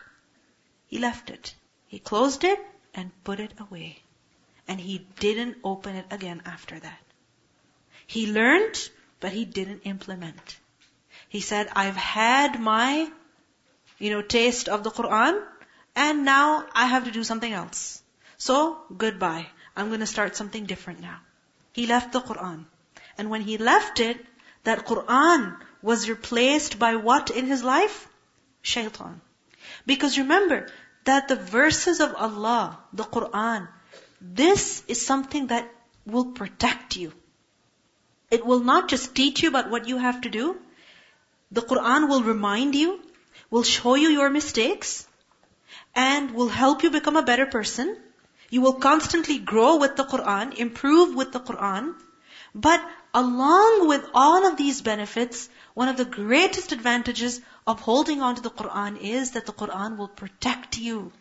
He 0.86 0.98
left 0.98 1.28
it. 1.28 1.56
He 1.88 1.98
closed 1.98 2.44
it 2.44 2.60
and 2.94 3.10
put 3.24 3.40
it 3.40 3.52
away. 3.58 4.00
And 4.68 4.78
he 4.80 4.98
didn't 5.18 5.56
open 5.64 5.96
it 5.96 6.06
again 6.12 6.40
after 6.46 6.78
that. 6.78 7.00
He 8.06 8.30
learned, 8.30 8.78
but 9.18 9.32
he 9.32 9.44
didn't 9.44 9.80
implement. 9.94 10.56
He 11.28 11.40
said, 11.40 11.68
I've 11.72 11.96
had 11.96 12.60
my, 12.60 13.10
you 13.98 14.10
know, 14.10 14.22
taste 14.22 14.68
of 14.68 14.84
the 14.84 14.92
Quran, 14.92 15.42
and 15.96 16.24
now 16.24 16.64
I 16.72 16.86
have 16.86 17.06
to 17.06 17.10
do 17.10 17.24
something 17.24 17.52
else. 17.52 18.00
So, 18.38 18.78
goodbye. 18.96 19.48
I'm 19.76 19.88
going 19.88 20.06
to 20.06 20.06
start 20.14 20.36
something 20.36 20.66
different 20.66 21.00
now. 21.00 21.18
He 21.72 21.87
left 21.87 22.12
the 22.12 22.20
Quran. 22.20 22.64
And 23.16 23.30
when 23.30 23.42
he 23.42 23.59
left 23.59 24.00
it, 24.00 24.24
that 24.64 24.87
Quran 24.87 25.56
was 25.83 26.09
replaced 26.09 26.78
by 26.78 26.96
what 26.96 27.30
in 27.30 27.46
his 27.46 27.62
life? 27.62 28.09
Shaitan. 28.62 29.20
Because 29.87 30.18
remember 30.18 30.68
that 31.04 31.28
the 31.28 31.37
verses 31.37 32.00
of 32.00 32.14
Allah, 32.14 32.78
the 32.92 33.04
Quran, 33.04 33.68
this 34.20 34.83
is 34.87 35.04
something 35.04 35.46
that 35.48 35.72
will 36.06 36.33
protect 36.33 36.96
you. 36.96 37.12
It 38.30 38.44
will 38.44 38.61
not 38.61 38.88
just 38.88 39.14
teach 39.14 39.42
you 39.42 39.48
about 39.48 39.70
what 39.70 39.88
you 39.88 39.96
have 39.98 40.20
to 40.22 40.28
do. 40.28 40.59
The 41.50 41.62
Quran 41.62 42.09
will 42.09 42.22
remind 42.22 42.74
you, 42.74 43.00
will 43.50 43.62
show 43.62 43.94
you 43.94 44.09
your 44.09 44.30
mistakes, 44.30 45.06
and 45.94 46.33
will 46.33 46.48
help 46.48 46.83
you 46.83 46.90
become 46.90 47.16
a 47.16 47.22
better 47.22 47.46
person. 47.46 47.96
You 48.50 48.60
will 48.60 48.74
constantly 48.74 49.38
grow 49.38 49.76
with 49.76 49.96
the 49.96 50.04
Quran, 50.04 50.54
improve 50.54 51.14
with 51.14 51.32
the 51.32 51.40
Quran. 51.40 51.94
But 52.54 52.84
along 53.14 53.86
with 53.86 54.04
all 54.12 54.46
of 54.46 54.56
these 54.56 54.82
benefits, 54.82 55.48
one 55.74 55.88
of 55.88 55.96
the 55.96 56.04
greatest 56.04 56.72
advantages 56.72 57.40
of 57.66 57.80
holding 57.80 58.22
on 58.22 58.34
to 58.34 58.42
the 58.42 58.50
Quran 58.50 59.00
is 59.00 59.30
that 59.32 59.46
the 59.46 59.52
Quran 59.52 59.96
will 59.96 60.08
protect 60.08 60.78
you. 60.78 61.12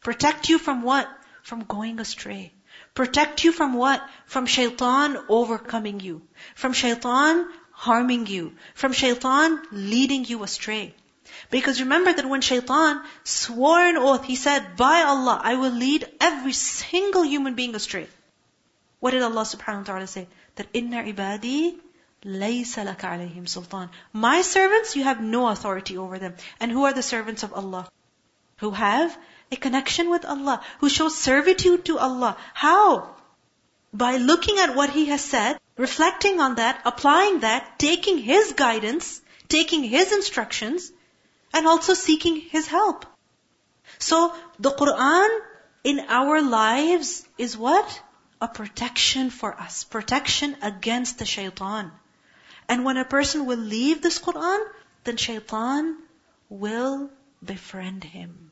Protect 0.00 0.48
you 0.48 0.58
from 0.58 0.82
what? 0.82 1.08
From 1.42 1.64
going 1.64 2.00
astray. 2.00 2.52
Protect 2.94 3.44
you 3.44 3.52
from 3.52 3.74
what? 3.74 4.02
From 4.26 4.46
shaitan 4.46 5.18
overcoming 5.28 6.00
you. 6.00 6.22
From 6.56 6.72
shaitan 6.72 7.48
harming 7.70 8.26
you. 8.26 8.54
From 8.74 8.92
shaitan 8.92 9.62
leading 9.70 10.24
you 10.24 10.42
astray. 10.42 10.94
Because 11.52 11.80
remember 11.82 12.12
that 12.14 12.28
when 12.28 12.40
shaitan 12.40 13.02
swore 13.24 13.84
an 13.86 13.98
oath, 13.98 14.24
he 14.24 14.36
said, 14.36 14.76
by 14.76 15.02
Allah, 15.02 15.38
I 15.44 15.56
will 15.56 15.70
lead 15.70 16.06
every 16.18 16.54
single 16.54 17.22
human 17.22 17.54
being 17.54 17.74
astray. 17.74 18.06
What 19.00 19.10
did 19.10 19.22
Allah 19.22 19.42
subhanahu 19.42 19.80
wa 19.80 19.88
ta'ala 19.88 20.06
say? 20.06 20.28
That 20.54 20.68
inna 20.72 21.02
ibadi 21.02 21.76
laysa 22.24 22.86
laka 22.86 23.10
alayhim 23.16 23.46
sultan. 23.46 23.90
My 24.14 24.40
servants, 24.40 24.96
you 24.96 25.04
have 25.04 25.20
no 25.20 25.46
authority 25.48 25.98
over 25.98 26.18
them. 26.18 26.36
And 26.58 26.72
who 26.72 26.84
are 26.84 26.94
the 26.94 27.02
servants 27.02 27.42
of 27.42 27.52
Allah? 27.52 27.86
Who 28.60 28.70
have 28.70 29.18
a 29.50 29.56
connection 29.56 30.08
with 30.08 30.24
Allah, 30.24 30.62
who 30.80 30.88
show 30.88 31.10
servitude 31.10 31.84
to 31.84 31.98
Allah. 31.98 32.38
How? 32.54 33.14
By 33.92 34.16
looking 34.16 34.58
at 34.58 34.74
what 34.74 34.88
He 34.88 35.04
has 35.12 35.22
said, 35.22 35.60
reflecting 35.76 36.40
on 36.40 36.54
that, 36.54 36.80
applying 36.86 37.40
that, 37.40 37.78
taking 37.78 38.16
His 38.16 38.54
guidance, 38.54 39.20
taking 39.48 39.84
His 39.84 40.12
instructions, 40.12 40.90
and 41.52 41.66
also 41.66 41.94
seeking 41.94 42.36
His 42.36 42.66
help. 42.66 43.06
So, 43.98 44.34
the 44.58 44.70
Quran 44.70 45.40
in 45.84 46.00
our 46.08 46.42
lives 46.42 47.26
is 47.38 47.56
what? 47.56 48.02
a 48.42 48.48
protection 48.48 49.30
for 49.30 49.54
us, 49.54 49.84
protection 49.84 50.56
against 50.62 51.18
the 51.20 51.24
shaitan. 51.24 51.92
And 52.68 52.84
when 52.84 52.96
a 52.96 53.04
person 53.04 53.46
will 53.46 53.64
leave 53.74 54.02
this 54.02 54.18
Quran, 54.18 54.64
then 55.04 55.16
shaitan 55.16 55.96
will 56.48 57.10
befriend 57.44 58.02
him. 58.02 58.50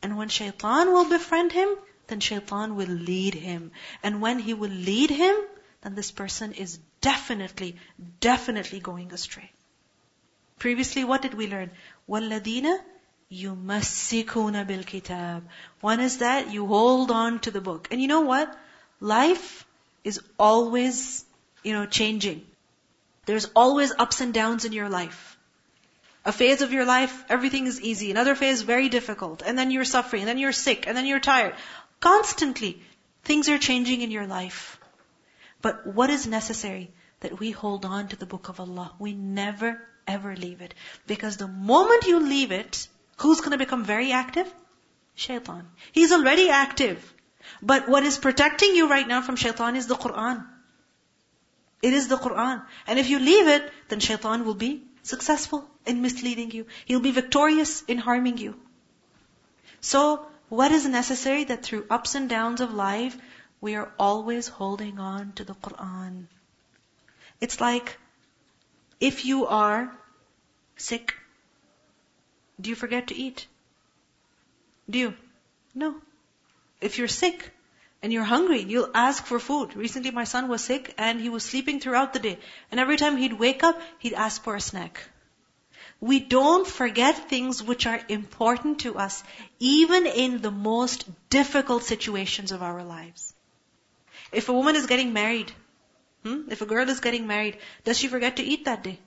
And 0.00 0.16
when 0.16 0.28
shaitan 0.28 0.92
will 0.92 1.08
befriend 1.08 1.50
him, 1.50 1.74
then 2.06 2.20
shaitan 2.20 2.76
will 2.76 2.94
lead 3.10 3.34
him. 3.34 3.72
And 4.04 4.22
when 4.22 4.38
he 4.38 4.54
will 4.54 4.70
lead 4.70 5.10
him, 5.10 5.34
then 5.80 5.96
this 5.96 6.12
person 6.12 6.52
is 6.52 6.78
definitely, 7.00 7.76
definitely 8.20 8.78
going 8.78 9.12
astray. 9.12 9.50
Previously, 10.61 11.03
what 11.03 11.21
did 11.21 11.33
we 11.33 11.47
learn? 11.47 11.71
وَالَّذِينَ 12.09 12.79
يُمَسِّكُونَ 13.31 14.65
بِالْكِتَابِ 14.65 15.41
One 15.81 15.99
is 15.99 16.19
that 16.19 16.51
you 16.51 16.65
hold 16.65 17.11
on 17.11 17.39
to 17.39 17.51
the 17.51 17.61
book. 17.61 17.87
And 17.91 18.01
you 18.01 18.07
know 18.07 18.21
what? 18.21 18.57
Life 18.99 19.65
is 20.03 20.21
always, 20.39 21.25
you 21.63 21.73
know, 21.73 21.85
changing. 21.85 22.45
There's 23.25 23.45
always 23.55 23.91
ups 23.91 24.21
and 24.21 24.33
downs 24.33 24.65
in 24.65 24.71
your 24.71 24.89
life. 24.89 25.37
A 26.25 26.31
phase 26.31 26.61
of 26.61 26.73
your 26.73 26.85
life, 26.85 27.23
everything 27.29 27.67
is 27.67 27.79
easy. 27.79 28.11
Another 28.11 28.35
phase, 28.35 28.61
very 28.61 28.89
difficult. 28.89 29.43
And 29.45 29.57
then 29.57 29.71
you're 29.71 29.85
suffering. 29.85 30.23
And 30.23 30.29
then 30.29 30.37
you're 30.37 30.51
sick. 30.51 30.87
And 30.87 30.97
then 30.97 31.05
you're 31.05 31.19
tired. 31.19 31.55
Constantly, 31.99 32.81
things 33.23 33.49
are 33.49 33.57
changing 33.57 34.01
in 34.01 34.11
your 34.11 34.27
life. 34.27 34.79
But 35.61 35.85
what 35.87 36.09
is 36.09 36.25
necessary? 36.25 36.91
That 37.19 37.39
we 37.39 37.51
hold 37.51 37.85
on 37.85 38.09
to 38.09 38.15
the 38.15 38.25
book 38.25 38.49
of 38.49 38.59
Allah. 38.59 38.93
We 38.99 39.13
never 39.13 39.81
ever 40.06 40.36
leave 40.36 40.60
it. 40.60 40.74
Because 41.06 41.36
the 41.36 41.48
moment 41.48 42.06
you 42.06 42.20
leave 42.20 42.52
it, 42.52 42.88
who's 43.18 43.40
going 43.40 43.52
to 43.52 43.58
become 43.58 43.84
very 43.84 44.12
active? 44.12 44.52
Shaitan. 45.14 45.68
He's 45.92 46.12
already 46.12 46.48
active. 46.50 47.14
But 47.60 47.88
what 47.88 48.04
is 48.04 48.18
protecting 48.18 48.74
you 48.74 48.88
right 48.88 49.06
now 49.06 49.20
from 49.22 49.36
shaitan 49.36 49.76
is 49.76 49.86
the 49.86 49.94
Quran. 49.94 50.46
It 51.82 51.92
is 51.92 52.08
the 52.08 52.16
Quran. 52.16 52.64
And 52.86 52.98
if 52.98 53.08
you 53.08 53.18
leave 53.18 53.48
it, 53.48 53.72
then 53.88 54.00
shaitan 54.00 54.44
will 54.44 54.54
be 54.54 54.82
successful 55.02 55.68
in 55.84 56.02
misleading 56.02 56.52
you. 56.52 56.66
He'll 56.84 57.00
be 57.00 57.10
victorious 57.10 57.82
in 57.82 57.98
harming 57.98 58.38
you. 58.38 58.54
So, 59.80 60.26
what 60.48 60.70
is 60.70 60.86
necessary 60.86 61.44
that 61.44 61.64
through 61.64 61.86
ups 61.90 62.14
and 62.14 62.28
downs 62.28 62.60
of 62.60 62.72
life, 62.72 63.16
we 63.60 63.74
are 63.74 63.92
always 63.98 64.48
holding 64.48 64.98
on 65.00 65.32
to 65.32 65.44
the 65.44 65.54
Quran. 65.54 66.26
It's 67.40 67.60
like 67.60 67.98
if 69.10 69.24
you 69.24 69.46
are 69.46 69.92
sick, 70.76 71.14
do 72.60 72.70
you 72.70 72.76
forget 72.76 73.08
to 73.08 73.16
eat? 73.16 73.46
Do 74.88 74.98
you? 74.98 75.14
No. 75.74 75.96
If 76.80 76.98
you're 76.98 77.08
sick 77.08 77.50
and 78.00 78.12
you're 78.12 78.28
hungry, 78.32 78.62
you'll 78.62 78.90
ask 78.94 79.24
for 79.26 79.40
food. 79.40 79.74
Recently 79.74 80.12
my 80.12 80.24
son 80.24 80.46
was 80.48 80.62
sick 80.62 80.94
and 80.98 81.20
he 81.20 81.30
was 81.30 81.42
sleeping 81.44 81.80
throughout 81.80 82.12
the 82.12 82.20
day. 82.20 82.38
And 82.70 82.78
every 82.78 82.96
time 82.96 83.16
he'd 83.16 83.32
wake 83.32 83.64
up, 83.64 83.80
he'd 83.98 84.14
ask 84.26 84.44
for 84.44 84.54
a 84.54 84.60
snack. 84.60 85.02
We 86.00 86.20
don't 86.20 86.66
forget 86.66 87.28
things 87.28 87.62
which 87.62 87.86
are 87.86 88.00
important 88.08 88.80
to 88.80 88.96
us, 88.98 89.22
even 89.58 90.06
in 90.06 90.40
the 90.42 90.50
most 90.52 91.04
difficult 91.28 91.84
situations 91.84 92.52
of 92.52 92.62
our 92.62 92.84
lives. 92.84 93.34
If 94.32 94.48
a 94.48 94.52
woman 94.52 94.76
is 94.76 94.86
getting 94.86 95.12
married, 95.12 95.52
hmm, 96.24 96.50
if 96.50 96.62
a 96.62 96.66
girl 96.66 96.88
is 96.88 97.00
getting 97.00 97.26
married, 97.26 97.58
does 97.84 97.98
she 97.98 98.08
forget 98.08 98.36
to 98.36 98.42
eat 98.42 98.64
that 98.66 98.82
day? 98.82 98.98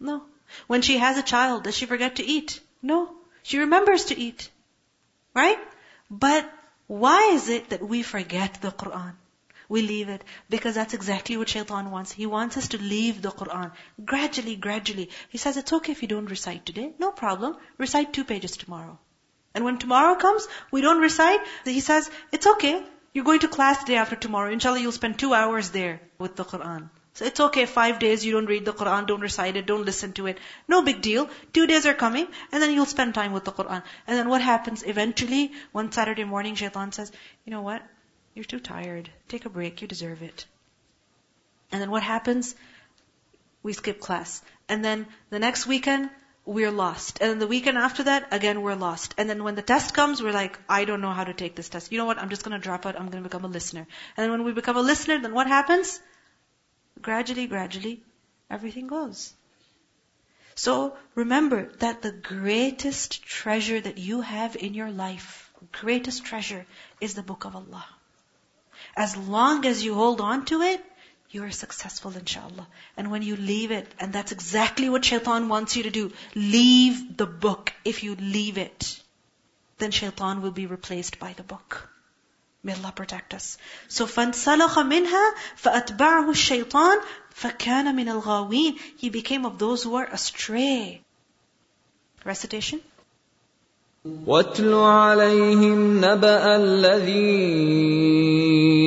No. 0.00 0.22
When 0.66 0.82
she 0.82 0.98
has 0.98 1.18
a 1.18 1.22
child, 1.22 1.64
does 1.64 1.76
she 1.76 1.86
forget 1.86 2.16
to 2.16 2.24
eat? 2.24 2.60
No. 2.82 3.14
She 3.42 3.58
remembers 3.58 4.06
to 4.06 4.18
eat. 4.18 4.50
Right? 5.34 5.58
But 6.10 6.50
why 6.86 7.30
is 7.32 7.48
it 7.48 7.70
that 7.70 7.86
we 7.86 8.02
forget 8.02 8.60
the 8.62 8.70
Quran? 8.70 9.14
We 9.68 9.82
leave 9.82 10.08
it 10.08 10.24
because 10.48 10.74
that's 10.74 10.94
exactly 10.94 11.36
what 11.36 11.50
shaitan 11.50 11.90
wants. 11.90 12.12
He 12.12 12.24
wants 12.24 12.56
us 12.56 12.68
to 12.68 12.78
leave 12.78 13.20
the 13.20 13.30
Quran. 13.30 13.72
Gradually, 14.02 14.56
gradually. 14.56 15.10
He 15.28 15.36
says, 15.36 15.58
it's 15.58 15.72
okay 15.74 15.92
if 15.92 16.00
you 16.00 16.08
don't 16.08 16.30
recite 16.30 16.64
today. 16.64 16.92
No 16.98 17.10
problem. 17.10 17.56
Recite 17.76 18.14
two 18.14 18.24
pages 18.24 18.56
tomorrow. 18.56 18.98
And 19.54 19.64
when 19.64 19.78
tomorrow 19.78 20.14
comes, 20.14 20.48
we 20.70 20.80
don't 20.80 21.00
recite. 21.00 21.40
He 21.64 21.80
says, 21.80 22.10
it's 22.32 22.46
okay. 22.46 22.82
You're 23.12 23.24
going 23.24 23.40
to 23.40 23.48
class 23.48 23.84
day 23.84 23.96
after 23.96 24.16
tomorrow. 24.16 24.50
Inshallah, 24.52 24.80
you'll 24.80 24.92
spend 24.92 25.18
two 25.18 25.34
hours 25.34 25.70
there 25.70 26.00
with 26.18 26.36
the 26.36 26.44
Quran. 26.44 26.90
So 27.14 27.24
it's 27.24 27.40
okay, 27.40 27.66
five 27.66 27.98
days 27.98 28.24
you 28.24 28.30
don't 28.32 28.46
read 28.46 28.64
the 28.64 28.72
Quran, 28.72 29.06
don't 29.06 29.20
recite 29.20 29.56
it, 29.56 29.66
don't 29.66 29.84
listen 29.84 30.12
to 30.12 30.26
it. 30.26 30.38
No 30.68 30.82
big 30.82 31.00
deal. 31.00 31.28
Two 31.52 31.66
days 31.66 31.84
are 31.84 31.94
coming, 31.94 32.28
and 32.52 32.62
then 32.62 32.70
you'll 32.72 32.86
spend 32.86 33.14
time 33.14 33.32
with 33.32 33.44
the 33.44 33.50
Quran. 33.50 33.82
And 34.06 34.16
then 34.16 34.28
what 34.28 34.40
happens 34.40 34.84
eventually, 34.86 35.50
one 35.72 35.90
Saturday 35.90 36.22
morning, 36.22 36.54
shaitan 36.54 36.92
says, 36.92 37.10
you 37.44 37.50
know 37.50 37.62
what? 37.62 37.82
You're 38.34 38.44
too 38.44 38.60
tired. 38.60 39.10
Take 39.26 39.46
a 39.46 39.50
break, 39.50 39.82
you 39.82 39.88
deserve 39.88 40.22
it. 40.22 40.46
And 41.72 41.82
then 41.82 41.90
what 41.90 42.04
happens? 42.04 42.54
We 43.64 43.72
skip 43.72 43.98
class. 43.98 44.40
And 44.68 44.84
then 44.84 45.06
the 45.30 45.40
next 45.40 45.66
weekend, 45.66 46.10
we're 46.56 46.70
lost. 46.70 47.18
And 47.20 47.30
then 47.30 47.38
the 47.38 47.46
weekend 47.46 47.78
after 47.78 48.04
that, 48.04 48.28
again, 48.32 48.62
we're 48.62 48.74
lost. 48.82 49.14
And 49.18 49.28
then 49.30 49.44
when 49.44 49.54
the 49.54 49.66
test 49.70 49.94
comes, 49.94 50.22
we're 50.22 50.32
like, 50.32 50.58
I 50.68 50.84
don't 50.90 51.02
know 51.06 51.12
how 51.12 51.24
to 51.24 51.34
take 51.34 51.54
this 51.54 51.68
test. 51.68 51.92
You 51.92 51.98
know 51.98 52.06
what? 52.06 52.18
I'm 52.18 52.30
just 52.30 52.42
gonna 52.44 52.58
drop 52.58 52.86
out. 52.86 52.98
I'm 52.98 53.10
gonna 53.10 53.28
become 53.30 53.44
a 53.44 53.54
listener. 53.56 53.86
And 54.16 54.24
then 54.24 54.30
when 54.30 54.44
we 54.44 54.52
become 54.52 54.76
a 54.76 54.86
listener, 54.92 55.18
then 55.20 55.34
what 55.34 55.46
happens? 55.46 56.00
gradually, 57.00 57.46
gradually, 57.46 58.02
everything 58.50 58.86
goes. 58.86 59.32
So 60.54 60.96
remember 61.14 61.70
that 61.78 62.02
the 62.02 62.10
greatest 62.10 63.22
treasure 63.22 63.80
that 63.80 63.98
you 63.98 64.20
have 64.22 64.56
in 64.56 64.74
your 64.74 64.90
life, 64.90 65.52
greatest 65.72 66.24
treasure 66.24 66.66
is 67.00 67.14
the 67.14 67.22
book 67.22 67.44
of 67.44 67.54
Allah. 67.54 67.86
As 68.96 69.16
long 69.16 69.64
as 69.66 69.84
you 69.84 69.94
hold 69.94 70.20
on 70.20 70.44
to 70.46 70.62
it, 70.62 70.84
you 71.33 71.43
are 71.43 71.51
successful 71.51 72.11
inshallah. 72.15 72.67
And 72.95 73.09
when 73.09 73.23
you 73.23 73.35
leave 73.35 73.71
it, 73.71 73.91
and 73.99 74.13
that's 74.13 74.31
exactly 74.31 74.87
what 74.87 75.03
shaitan 75.03 75.49
wants 75.49 75.75
you 75.75 75.83
to 75.83 75.89
do, 75.89 76.11
leave 76.35 77.17
the 77.17 77.25
book. 77.25 77.73
If 77.83 78.03
you 78.03 78.15
leave 78.15 78.59
it, 78.59 79.01
then 79.79 79.89
shaitan 79.91 80.43
will 80.43 80.51
be 80.51 80.67
replaced 80.67 81.19
by 81.19 81.33
the 81.33 81.43
book. 81.43 81.89
May 82.61 82.73
Allah 82.73 82.93
protect 82.95 83.33
us. 83.33 83.57
So 83.87 84.05
فَانْسَلَخَ 84.05 84.75
مِنْهَا 84.75 85.31
فَأَتْبَعَهُ 85.61 86.29
الشَّيْطَانِ 86.29 87.01
فَكَانَ 87.35 87.93
مِنَ 87.95 88.21
الْغَاوِينَ 88.21 88.77
He 88.97 89.09
became 89.09 89.45
of 89.45 89.57
those 89.57 89.83
who 89.83 89.95
are 89.95 90.05
astray. 90.05 91.01
Recitation. 92.23 92.79
واتل 94.06 94.74
عليهم 94.74 95.98
نبأ 95.98 96.56
الذي 96.56 97.34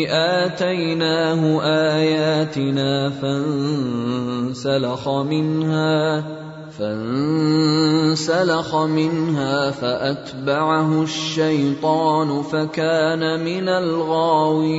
آتيناه 0.07 1.61
آياتنا 1.63 3.09
فانسلخ 3.09 5.09
منها 5.09 6.23
فانسلخ 6.79 8.75
منها 8.75 9.71
فأتبعه 9.71 11.03
الشيطان 11.03 12.41
فكان 12.41 13.43
من 13.43 13.69
الغاوين. 13.69 14.71